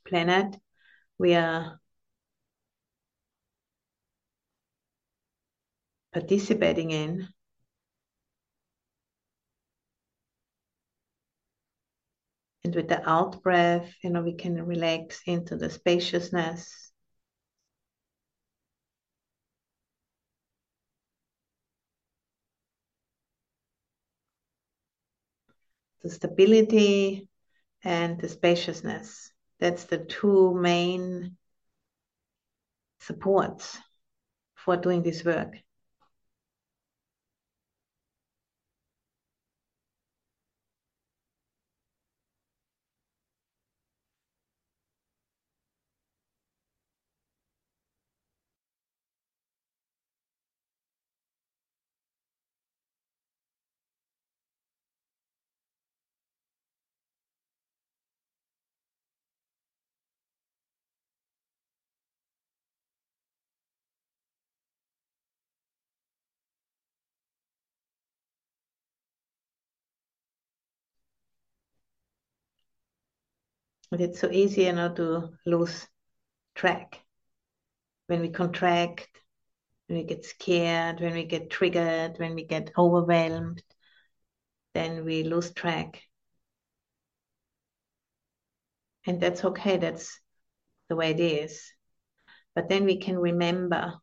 planet. 0.06 0.56
We 1.18 1.34
are 1.34 1.78
participating 6.12 6.90
in. 6.90 7.28
And 12.64 12.74
with 12.74 12.88
the 12.88 13.06
out 13.08 13.42
breath, 13.42 13.92
you 14.02 14.10
know, 14.10 14.22
we 14.22 14.34
can 14.34 14.64
relax 14.64 15.20
into 15.26 15.56
the 15.56 15.68
spaciousness. 15.68 16.91
The 26.02 26.10
stability 26.10 27.28
and 27.84 28.20
the 28.20 28.28
spaciousness. 28.28 29.30
That's 29.60 29.84
the 29.84 29.98
two 29.98 30.54
main 30.54 31.36
supports 33.00 33.78
for 34.54 34.76
doing 34.76 35.02
this 35.02 35.24
work. 35.24 35.56
It's 74.00 74.20
so 74.20 74.30
easy, 74.30 74.62
you 74.62 74.72
know, 74.72 74.94
to 74.94 75.30
lose 75.44 75.86
track 76.54 77.00
when 78.06 78.20
we 78.20 78.30
contract, 78.30 79.08
when 79.86 79.98
we 79.98 80.04
get 80.04 80.24
scared, 80.24 81.00
when 81.00 81.12
we 81.12 81.24
get 81.24 81.50
triggered, 81.50 82.18
when 82.18 82.34
we 82.34 82.44
get 82.44 82.72
overwhelmed, 82.78 83.62
then 84.72 85.04
we 85.04 85.24
lose 85.24 85.52
track. 85.52 86.02
And 89.06 89.20
that's 89.20 89.44
okay, 89.44 89.76
that's 89.76 90.18
the 90.88 90.96
way 90.96 91.10
it 91.10 91.20
is. 91.20 91.70
But 92.54 92.70
then 92.70 92.84
we 92.84 92.96
can 92.96 93.18
remember, 93.18 93.94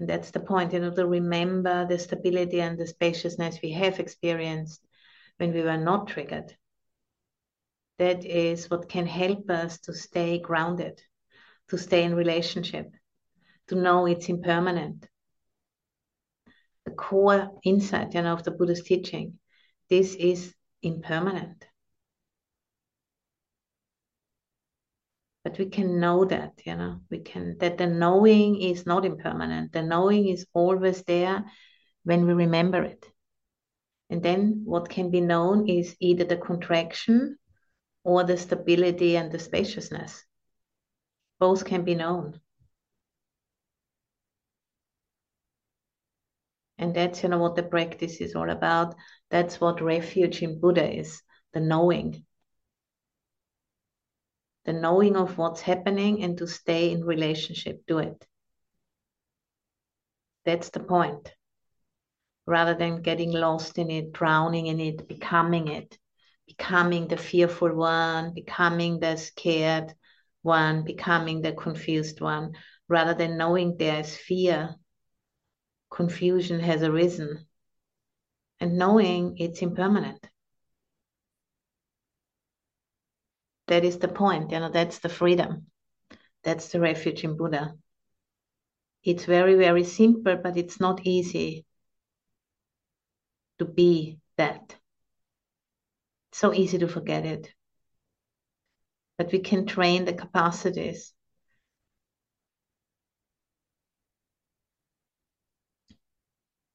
and 0.00 0.08
that's 0.08 0.32
the 0.32 0.40
point, 0.40 0.72
you 0.72 0.80
know, 0.80 0.94
to 0.94 1.06
remember 1.06 1.86
the 1.86 1.98
stability 1.98 2.60
and 2.60 2.76
the 2.76 2.88
spaciousness 2.88 3.60
we 3.62 3.70
have 3.72 4.00
experienced 4.00 4.84
when 5.36 5.52
we 5.52 5.62
were 5.62 5.76
not 5.76 6.08
triggered 6.08 6.56
that 7.98 8.24
is 8.24 8.70
what 8.70 8.88
can 8.88 9.06
help 9.06 9.48
us 9.50 9.78
to 9.80 9.94
stay 9.94 10.38
grounded, 10.38 11.00
to 11.68 11.78
stay 11.78 12.04
in 12.04 12.14
relationship, 12.14 12.90
to 13.68 13.74
know 13.74 14.06
it's 14.06 14.28
impermanent. 14.28 15.06
The 16.84 16.90
core 16.92 17.50
insight, 17.64 18.14
you 18.14 18.22
know, 18.22 18.32
of 18.32 18.42
the 18.42 18.50
Buddha's 18.50 18.82
teaching, 18.82 19.38
this 19.88 20.14
is 20.14 20.54
impermanent. 20.82 21.66
But 25.44 25.58
we 25.58 25.66
can 25.66 26.00
know 26.00 26.24
that, 26.24 26.52
you 26.64 26.74
know, 26.74 27.00
we 27.10 27.18
can, 27.18 27.58
that 27.58 27.78
the 27.78 27.86
knowing 27.86 28.60
is 28.60 28.86
not 28.86 29.04
impermanent. 29.04 29.72
The 29.72 29.82
knowing 29.82 30.28
is 30.28 30.46
always 30.54 31.02
there 31.02 31.44
when 32.02 32.26
we 32.26 32.32
remember 32.32 32.82
it. 32.82 33.06
And 34.10 34.22
then 34.22 34.62
what 34.64 34.88
can 34.88 35.10
be 35.10 35.20
known 35.20 35.68
is 35.68 35.96
either 36.00 36.24
the 36.24 36.36
contraction 36.36 37.38
or 38.04 38.22
the 38.22 38.36
stability 38.36 39.16
and 39.16 39.32
the 39.32 39.38
spaciousness. 39.38 40.24
Both 41.40 41.64
can 41.64 41.84
be 41.84 41.94
known. 41.94 42.40
And 46.78 46.94
that's 46.94 47.22
you 47.22 47.28
know 47.30 47.38
what 47.38 47.56
the 47.56 47.62
practice 47.62 48.20
is 48.20 48.34
all 48.34 48.50
about. 48.50 48.94
That's 49.30 49.60
what 49.60 49.80
refuge 49.80 50.42
in 50.42 50.60
Buddha 50.60 50.92
is, 50.92 51.22
the 51.52 51.60
knowing. 51.60 52.26
The 54.66 54.72
knowing 54.74 55.16
of 55.16 55.38
what's 55.38 55.60
happening 55.60 56.22
and 56.22 56.36
to 56.38 56.46
stay 56.46 56.92
in 56.92 57.04
relationship 57.04 57.86
to 57.86 57.98
it. 57.98 58.26
That's 60.44 60.70
the 60.70 60.80
point. 60.80 61.34
Rather 62.46 62.74
than 62.74 63.02
getting 63.02 63.32
lost 63.32 63.78
in 63.78 63.90
it, 63.90 64.12
drowning 64.12 64.66
in 64.66 64.80
it, 64.80 65.08
becoming 65.08 65.68
it 65.68 65.98
becoming 66.46 67.08
the 67.08 67.16
fearful 67.16 67.74
one, 67.74 68.34
becoming 68.34 69.00
the 69.00 69.16
scared 69.16 69.94
one, 70.42 70.84
becoming 70.84 71.40
the 71.40 71.52
confused 71.52 72.20
one, 72.20 72.52
rather 72.88 73.14
than 73.14 73.38
knowing 73.38 73.76
there 73.76 74.00
is 74.00 74.16
fear, 74.16 74.74
confusion 75.90 76.60
has 76.60 76.82
arisen, 76.82 77.46
and 78.60 78.78
knowing 78.78 79.36
it's 79.38 79.62
impermanent. 79.62 80.28
That 83.66 83.84
is 83.84 83.98
the 83.98 84.08
point, 84.08 84.50
you 84.50 84.60
know, 84.60 84.70
that's 84.70 84.98
the 84.98 85.08
freedom. 85.08 85.66
That's 86.42 86.68
the 86.68 86.80
refuge 86.80 87.24
in 87.24 87.36
Buddha. 87.36 87.74
It's 89.02 89.24
very, 89.24 89.54
very 89.54 89.84
simple, 89.84 90.36
but 90.36 90.56
it's 90.56 90.80
not 90.80 91.06
easy 91.06 91.64
to 93.58 93.64
be 93.64 94.18
that. 94.36 94.76
So 96.34 96.52
easy 96.52 96.78
to 96.78 96.88
forget 96.88 97.24
it. 97.24 97.48
But 99.16 99.30
we 99.30 99.38
can 99.38 99.66
train 99.66 100.04
the 100.04 100.12
capacities. 100.12 101.12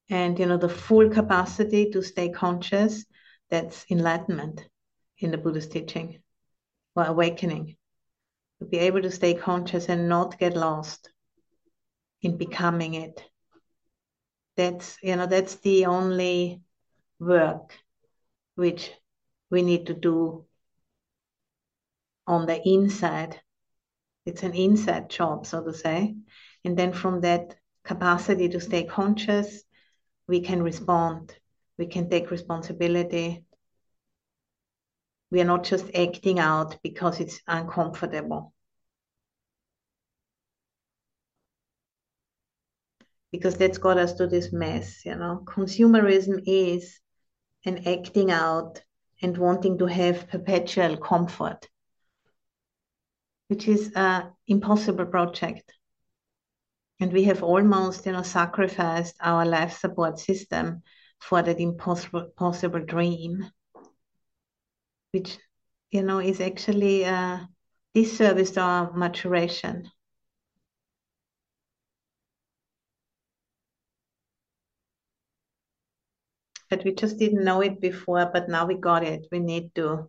And 0.08 0.38
you 0.38 0.46
know, 0.46 0.56
the 0.56 0.70
full 0.70 1.10
capacity 1.10 1.90
to 1.90 2.02
stay 2.02 2.30
conscious, 2.30 3.04
that's 3.50 3.84
enlightenment 3.90 4.66
in 5.18 5.30
the 5.30 5.38
Buddhist 5.38 5.72
teaching 5.72 6.22
or 6.96 7.04
awakening. 7.04 7.76
To 8.60 8.64
be 8.66 8.78
able 8.78 9.02
to 9.02 9.10
stay 9.10 9.34
conscious 9.34 9.90
and 9.90 10.08
not 10.08 10.38
get 10.38 10.56
lost 10.56 11.10
in 12.22 12.38
becoming 12.38 12.94
it. 12.94 13.22
That's 14.56 14.96
you 15.02 15.16
know, 15.16 15.26
that's 15.26 15.56
the 15.56 15.84
only 15.84 16.62
work 17.18 17.74
which 18.54 18.90
we 19.50 19.62
need 19.62 19.86
to 19.86 19.94
do 19.94 20.44
on 22.26 22.46
the 22.46 22.60
inside. 22.66 23.40
It's 24.24 24.42
an 24.42 24.54
inside 24.54 25.10
job, 25.10 25.46
so 25.46 25.62
to 25.64 25.74
say. 25.74 26.14
And 26.64 26.76
then 26.76 26.92
from 26.92 27.22
that 27.22 27.56
capacity 27.84 28.48
to 28.50 28.60
stay 28.60 28.84
conscious, 28.84 29.64
we 30.28 30.40
can 30.40 30.62
respond, 30.62 31.34
we 31.78 31.86
can 31.86 32.08
take 32.08 32.30
responsibility. 32.30 33.44
We 35.30 35.40
are 35.40 35.44
not 35.44 35.64
just 35.64 35.86
acting 35.94 36.38
out 36.38 36.78
because 36.82 37.18
it's 37.20 37.40
uncomfortable. 37.46 38.52
Because 43.32 43.56
that's 43.56 43.78
got 43.78 43.96
us 43.96 44.14
to 44.14 44.26
this 44.26 44.52
mess, 44.52 45.04
you 45.04 45.14
know. 45.16 45.42
Consumerism 45.44 46.42
is 46.46 47.00
an 47.64 47.86
acting 47.86 48.30
out 48.30 48.82
and 49.22 49.36
wanting 49.36 49.78
to 49.78 49.86
have 49.86 50.28
perpetual 50.28 50.96
comfort, 50.96 51.68
which 53.48 53.68
is 53.68 53.92
an 53.94 54.32
impossible 54.46 55.06
project. 55.06 55.72
And 57.00 57.12
we 57.12 57.24
have 57.24 57.42
almost, 57.42 58.06
you 58.06 58.12
know, 58.12 58.22
sacrificed 58.22 59.16
our 59.20 59.46
life 59.46 59.78
support 59.78 60.18
system 60.18 60.82
for 61.18 61.42
that 61.42 61.60
impossible 61.60 62.30
possible 62.36 62.80
dream, 62.80 63.50
which, 65.12 65.38
you 65.90 66.02
know, 66.02 66.18
is 66.20 66.40
actually 66.40 67.04
a 67.04 67.48
disservice 67.94 68.52
to 68.52 68.60
our 68.60 68.92
maturation. 68.92 69.90
But 76.70 76.84
we 76.84 76.94
just 76.94 77.18
didn't 77.18 77.44
know 77.44 77.60
it 77.60 77.80
before, 77.80 78.30
but 78.32 78.48
now 78.48 78.64
we 78.66 78.76
got 78.76 79.02
it. 79.04 79.26
We 79.32 79.40
need 79.40 79.74
to 79.74 80.08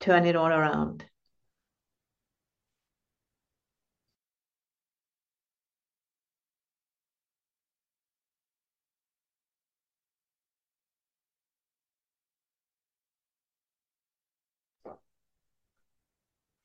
turn 0.00 0.26
it 0.26 0.36
all 0.36 0.48
around. 0.48 1.04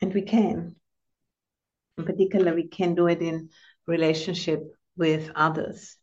And 0.02 0.12
we 0.12 0.24
can. 0.24 0.76
In 1.98 2.06
particular, 2.06 2.56
we 2.56 2.68
can 2.68 2.96
do 2.96 3.08
it 3.08 3.22
in 3.22 3.50
relationship 3.86 4.64
with 4.96 5.30
others. 5.36 5.97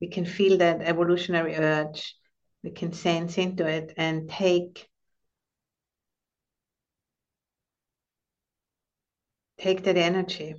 We 0.00 0.08
can 0.08 0.24
feel 0.24 0.58
that 0.58 0.80
evolutionary 0.82 1.56
urge, 1.56 2.14
we 2.62 2.70
can 2.70 2.92
sense 2.92 3.38
into 3.38 3.66
it 3.66 3.92
and 3.96 4.28
take 4.30 4.88
take 9.58 9.82
that 9.84 9.96
energy, 9.96 10.54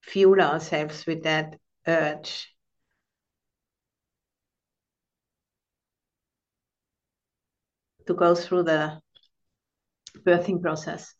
fuel 0.00 0.40
ourselves 0.40 1.04
with 1.06 1.22
that 1.24 1.56
urge. 1.86 2.48
To 8.06 8.14
go 8.14 8.34
through 8.34 8.62
the 8.62 9.00
birthing 10.24 10.62
process 10.62 11.14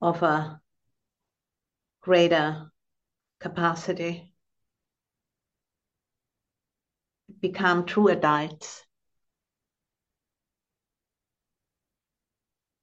of 0.00 0.22
a 0.22 0.60
greater 2.00 2.70
capacity 3.38 4.33
become 7.44 7.84
true 7.84 8.08
adults. 8.08 8.86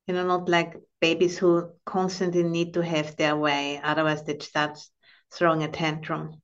You 0.06 0.14
know, 0.14 0.28
not 0.28 0.48
like 0.48 0.76
babies 1.00 1.40
who 1.40 1.72
constantly 1.84 2.44
need 2.44 2.76
to 2.76 2.84
have 2.84 3.16
their 3.16 3.36
way, 3.36 3.82
otherwise 3.84 4.24
they 4.24 4.38
start 4.38 4.78
throwing 5.32 5.64
a 5.64 5.68
tantrum. 5.68 6.44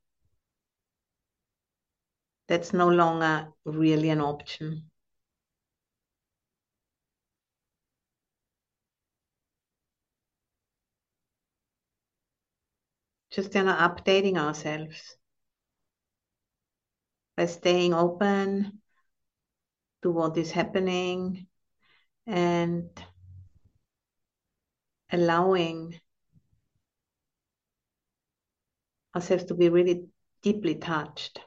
That's 2.47 2.73
no 2.73 2.89
longer 2.89 3.53
really 3.65 4.09
an 4.09 4.21
option. 4.21 4.89
Just 13.29 13.53
you 13.53 13.61
know, 13.63 13.75
updating 13.75 14.37
ourselves 14.37 15.16
by 17.37 17.45
staying 17.45 17.93
open 17.93 18.81
to 20.01 20.11
what 20.11 20.35
is 20.37 20.51
happening 20.51 21.47
and 22.25 22.89
allowing 25.11 25.99
ourselves 29.15 29.45
to 29.45 29.53
be 29.53 29.69
really 29.69 30.07
deeply 30.41 30.75
touched. 30.75 31.39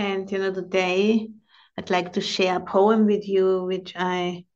And 0.00 0.32
you 0.32 0.38
know, 0.38 0.50
today 0.50 1.28
I'd 1.76 1.90
like 1.90 2.14
to 2.14 2.22
share 2.22 2.56
a 2.56 2.60
poem 2.60 3.04
with 3.04 3.28
you, 3.28 3.64
which 3.64 3.92
I 3.94 4.46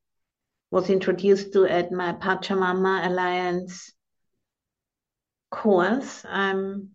was 0.71 0.89
introduced 0.89 1.53
to 1.53 1.67
at 1.67 1.93
my 1.93 2.15
Pachamama 2.15 3.07
Alliance 3.07 3.93
course. 5.51 6.25
I'm 6.27 6.93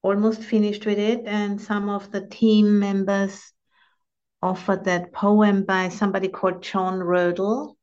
almost 0.00 0.40
finished 0.40 0.86
with 0.86 0.98
it, 0.98 1.24
and 1.26 1.60
some 1.60 1.90
of 1.90 2.10
the 2.10 2.26
team 2.26 2.78
members 2.78 3.52
offered 4.40 4.84
that 4.84 5.12
poem 5.12 5.64
by 5.64 5.90
somebody 5.90 6.28
called 6.28 6.62
John 6.62 7.00
Roedel. 7.00 7.76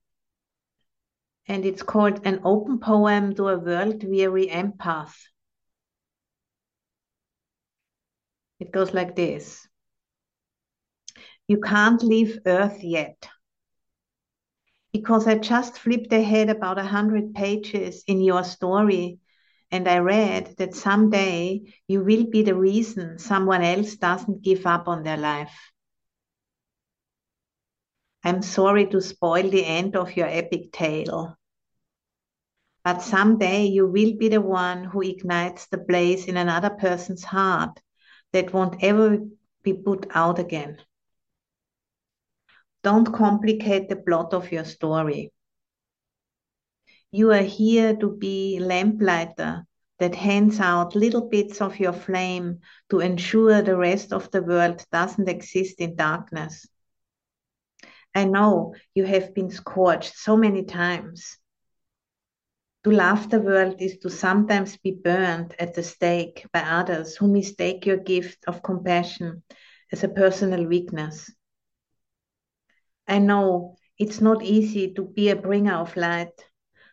And 1.47 1.63
it's 1.63 1.83
called 1.83 2.25
An 2.25 2.41
Open 2.43 2.79
Poem 2.79 3.35
to 3.35 3.49
a 3.49 3.59
World 3.59 4.03
Weary 4.03 4.47
Empath. 4.47 5.13
It 8.59 8.71
goes 8.71 8.95
like 8.95 9.15
this. 9.15 9.67
You 11.51 11.59
can't 11.59 12.01
leave 12.01 12.39
Earth 12.45 12.81
yet. 12.81 13.27
Because 14.93 15.27
I 15.27 15.35
just 15.37 15.77
flipped 15.79 16.13
ahead 16.13 16.49
about 16.49 16.79
a 16.79 16.83
hundred 16.85 17.35
pages 17.35 18.05
in 18.07 18.21
your 18.21 18.45
story 18.45 19.19
and 19.69 19.85
I 19.85 19.97
read 19.97 20.55
that 20.59 20.75
someday 20.75 21.63
you 21.89 22.05
will 22.05 22.23
be 22.23 22.43
the 22.43 22.55
reason 22.55 23.19
someone 23.19 23.63
else 23.63 23.97
doesn't 23.97 24.43
give 24.43 24.65
up 24.65 24.87
on 24.87 25.03
their 25.03 25.17
life. 25.17 25.73
I'm 28.23 28.41
sorry 28.43 28.85
to 28.87 29.01
spoil 29.01 29.49
the 29.49 29.65
end 29.65 29.97
of 29.97 30.15
your 30.15 30.27
epic 30.27 30.71
tale. 30.71 31.37
But 32.85 33.01
someday 33.01 33.65
you 33.65 33.87
will 33.87 34.15
be 34.15 34.29
the 34.29 34.39
one 34.39 34.85
who 34.85 35.01
ignites 35.01 35.65
the 35.65 35.79
blaze 35.79 36.27
in 36.27 36.37
another 36.37 36.69
person's 36.69 37.25
heart 37.25 37.77
that 38.31 38.53
won't 38.53 38.81
ever 38.81 39.17
be 39.63 39.73
put 39.73 40.07
out 40.11 40.39
again. 40.39 40.77
Don't 42.83 43.13
complicate 43.13 43.89
the 43.89 43.95
plot 43.95 44.33
of 44.33 44.51
your 44.51 44.65
story. 44.65 45.31
You 47.11 47.31
are 47.31 47.43
here 47.43 47.95
to 47.97 48.09
be 48.15 48.57
a 48.57 48.61
lamplighter 48.61 49.65
that 49.99 50.15
hands 50.15 50.59
out 50.59 50.95
little 50.95 51.29
bits 51.29 51.61
of 51.61 51.79
your 51.79 51.93
flame 51.93 52.59
to 52.89 52.99
ensure 53.01 53.61
the 53.61 53.77
rest 53.77 54.11
of 54.11 54.31
the 54.31 54.41
world 54.41 54.83
doesn't 54.91 55.29
exist 55.29 55.79
in 55.79 55.95
darkness. 55.95 56.65
I 58.15 58.25
know 58.25 58.73
you 58.95 59.05
have 59.05 59.35
been 59.35 59.51
scorched 59.51 60.15
so 60.17 60.35
many 60.35 60.63
times. 60.63 61.37
To 62.83 62.91
love 62.91 63.29
the 63.29 63.39
world 63.39 63.75
is 63.79 63.99
to 63.99 64.09
sometimes 64.09 64.75
be 64.77 64.91
burned 64.91 65.53
at 65.59 65.75
the 65.75 65.83
stake 65.83 66.47
by 66.51 66.61
others 66.61 67.15
who 67.15 67.27
mistake 67.31 67.85
your 67.85 67.97
gift 67.97 68.45
of 68.47 68.63
compassion 68.63 69.43
as 69.91 70.03
a 70.03 70.09
personal 70.09 70.65
weakness. 70.65 71.29
I 73.11 73.19
know 73.19 73.75
it's 73.99 74.21
not 74.21 74.41
easy 74.41 74.93
to 74.93 75.03
be 75.03 75.27
a 75.27 75.35
bringer 75.35 75.73
of 75.73 75.97
light 75.97 76.31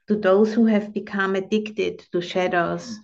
to 0.08 0.16
those 0.16 0.52
who 0.52 0.66
have 0.66 0.92
become 0.92 1.36
addicted 1.36 2.00
to 2.10 2.20
shadows. 2.20 2.98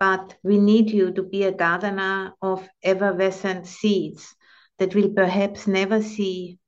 But 0.00 0.34
we 0.42 0.58
need 0.58 0.90
you 0.90 1.12
to 1.12 1.22
be 1.22 1.44
a 1.44 1.52
gardener 1.52 2.34
of 2.42 2.68
effervescent 2.82 3.68
seeds 3.68 4.34
that 4.78 4.96
will 4.96 5.10
perhaps 5.10 5.68
never 5.68 6.02
see 6.02 6.58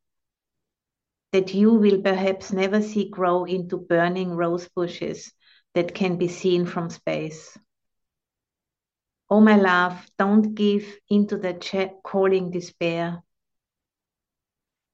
that 1.33 1.53
you 1.53 1.75
will 1.75 2.01
perhaps 2.01 2.53
never 2.53 2.81
see 2.81 3.09
grow 3.09 3.47
into 3.47 3.79
burning 3.79 4.31
rose 4.31 4.69
bushes 4.69 5.33
that 5.75 5.93
can 5.93 6.19
be 6.19 6.29
seen 6.29 6.67
from 6.67 6.89
space. 6.89 7.59
Oh, 9.29 9.41
my 9.41 9.57
love, 9.57 10.09
don't 10.17 10.55
give 10.55 10.87
into 11.11 11.37
the 11.37 11.53
calling 12.05 12.53
despair. 12.53 13.25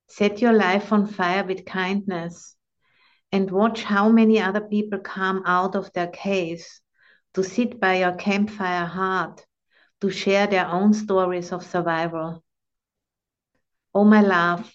Set 0.07 0.41
your 0.41 0.53
life 0.53 0.93
on 0.93 1.07
fire 1.07 1.45
with 1.45 1.65
kindness 1.65 2.57
and 3.33 3.51
watch 3.51 3.83
how 3.83 4.09
many 4.09 4.41
other 4.41 4.61
people 4.61 5.01
come 5.01 5.43
out 5.45 5.75
of 5.75 5.93
their 5.93 6.07
caves 6.07 6.81
to 7.35 7.43
sit 7.43 7.81
by 7.81 7.97
your 7.97 8.15
campfire 8.15 8.87
heart 8.87 9.45
to 10.01 10.11
share 10.11 10.47
their 10.47 10.67
own 10.69 10.95
stories 10.95 11.51
of 11.51 11.65
survival. 11.65 12.45
Oh, 13.93 14.05
my 14.05 14.21
love, 14.21 14.73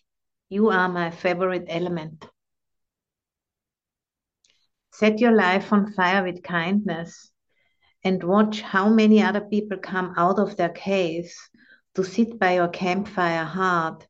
you 0.50 0.70
are 0.70 0.90
my 0.90 1.12
favorite 1.12 1.68
element. 1.70 2.28
Set 4.92 5.20
your 5.20 5.32
life 5.32 5.72
on 5.72 5.94
fire 5.94 6.26
with 6.26 6.44
kindness 6.44 7.32
and 8.04 8.22
watch 8.22 8.62
how 8.62 8.90
many 8.90 9.22
other 9.22 9.40
people 9.40 9.78
come 9.78 10.14
out 10.18 10.40
of 10.40 10.58
their 10.58 10.70
caves 10.70 11.34
to 11.96 12.04
sit 12.04 12.38
by 12.38 12.56
your 12.56 12.68
campfire 12.68 13.46
heart 13.46 14.06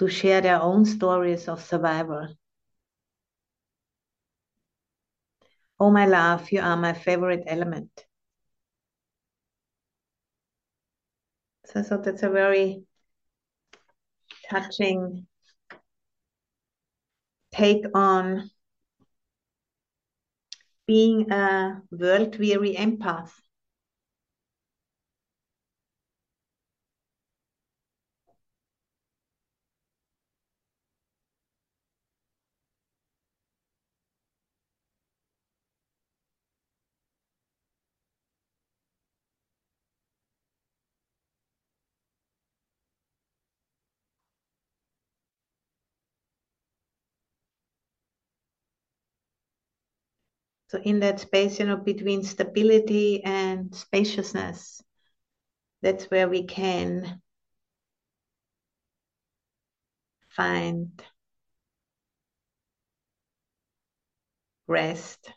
to 0.00 0.08
share 0.08 0.40
their 0.40 0.60
own 0.62 0.86
stories 0.86 1.46
of 1.46 1.62
survival. 1.62 2.34
Oh, 5.78 5.90
my 5.90 6.06
love, 6.06 6.50
you 6.50 6.60
are 6.62 6.76
my 6.76 6.94
favorite 6.94 7.44
element. 7.46 8.06
So 11.66 11.80
I 11.80 11.82
thought 11.82 12.04
that's 12.04 12.22
a 12.22 12.30
very 12.30 12.84
touching 14.50 15.26
take 17.52 17.84
on 17.94 18.50
being 20.86 21.30
a 21.30 21.82
world 21.90 22.38
weary 22.38 22.74
empath. 22.74 23.32
So 50.70 50.78
in 50.78 51.00
that 51.00 51.18
space, 51.18 51.58
you 51.58 51.66
know, 51.66 51.76
between 51.76 52.22
stability 52.22 53.24
and 53.24 53.74
spaciousness, 53.74 54.80
that's 55.82 56.04
where 56.12 56.28
we 56.28 56.44
can 56.44 57.20
find 60.28 61.02
rest. 64.68 65.32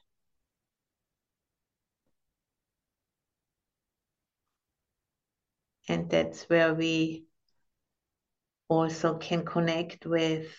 And 5.87 6.09
that's 6.09 6.43
where 6.49 6.73
we 6.75 7.25
also 8.67 9.17
can 9.17 9.45
connect 9.45 10.05
with 10.05 10.53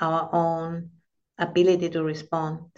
our 0.00 0.30
own 0.32 0.92
ability 1.36 1.90
to 1.90 2.04
respond. 2.04 2.70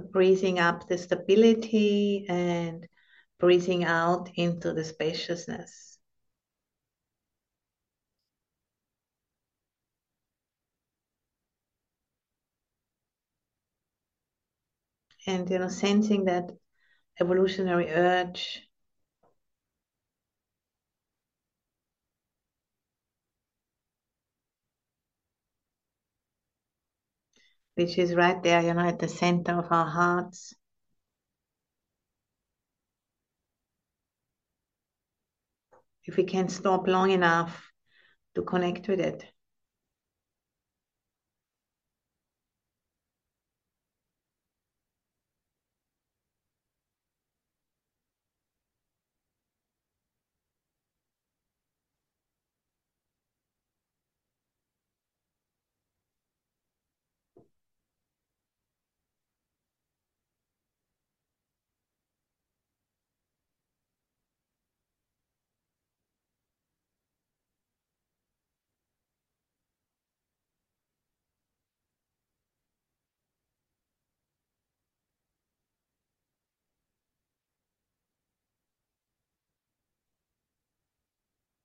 Breathing 0.00 0.58
up 0.58 0.88
the 0.88 0.98
stability 0.98 2.26
and 2.28 2.86
breathing 3.38 3.84
out 3.84 4.30
into 4.36 4.72
the 4.72 4.84
spaciousness. 4.84 5.98
And 15.28 15.48
you 15.48 15.60
know, 15.60 15.68
sensing 15.68 16.24
that 16.24 16.50
evolutionary 17.20 17.90
urge 17.90 18.67
which 27.78 27.96
is 27.96 28.14
right 28.16 28.42
there, 28.42 28.60
you 28.60 28.74
know, 28.74 28.88
at 28.88 28.98
the 28.98 29.06
center 29.06 29.52
of 29.52 29.70
our 29.70 29.86
hearts. 29.86 30.52
if 36.08 36.16
we 36.16 36.24
can 36.24 36.48
stop 36.48 36.88
long 36.88 37.10
enough 37.10 37.70
to 38.34 38.42
connect 38.42 38.88
with 38.88 38.98
it. 38.98 39.26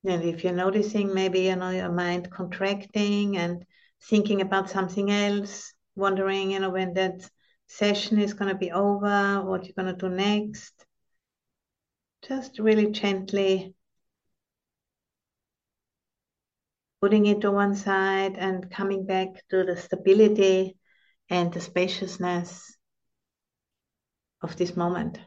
And 0.06 0.22
if 0.22 0.44
you're 0.44 0.52
noticing 0.52 1.14
maybe, 1.14 1.40
you 1.40 1.56
know, 1.56 1.70
your 1.70 1.90
mind 1.90 2.30
contracting 2.30 3.38
and 3.38 3.64
thinking 4.02 4.42
about 4.42 4.68
something 4.68 5.10
else, 5.10 5.72
wondering, 5.96 6.50
you 6.50 6.60
know, 6.60 6.70
when 6.70 6.94
that 6.94 7.28
session 7.68 8.18
is 8.18 8.34
going 8.34 8.50
to 8.52 8.58
be 8.58 8.70
over, 8.70 9.42
what 9.44 9.64
you're 9.64 9.74
going 9.76 9.96
to 9.96 10.08
do 10.08 10.14
next, 10.14 10.72
just 12.28 12.58
really 12.58 12.90
gently 12.90 13.74
putting 17.00 17.26
it 17.26 17.40
to 17.42 17.50
one 17.50 17.74
side 17.74 18.36
and 18.38 18.70
coming 18.70 19.06
back 19.06 19.28
to 19.50 19.64
the 19.64 19.76
stability 19.76 20.76
and 21.30 21.52
the 21.52 21.60
spaciousness 21.60 22.76
of 24.42 24.56
this 24.56 24.76
moment. 24.76 25.18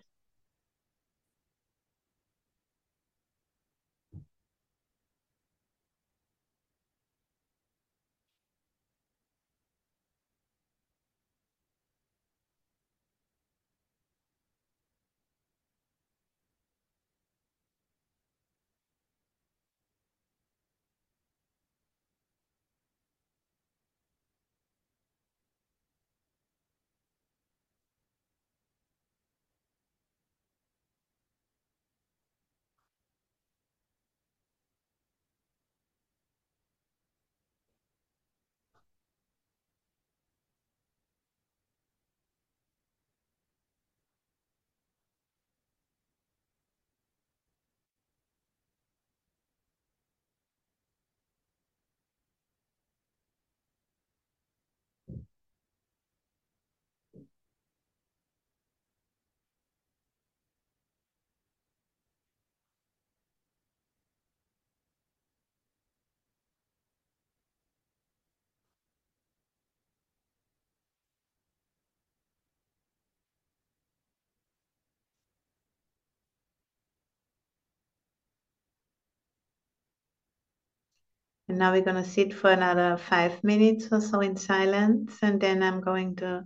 And 81.49 81.57
now 81.59 81.71
we're 81.71 81.81
going 81.81 82.03
to 82.03 82.09
sit 82.09 82.33
for 82.33 82.51
another 82.51 82.97
five 82.97 83.43
minutes 83.43 83.87
or 83.91 84.01
so 84.01 84.19
in 84.19 84.35
silence, 84.35 85.17
and 85.21 85.39
then 85.39 85.63
I'm 85.63 85.81
going 85.81 86.15
to 86.17 86.45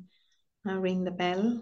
uh, 0.67 0.77
ring 0.77 1.03
the 1.03 1.11
bell. 1.11 1.61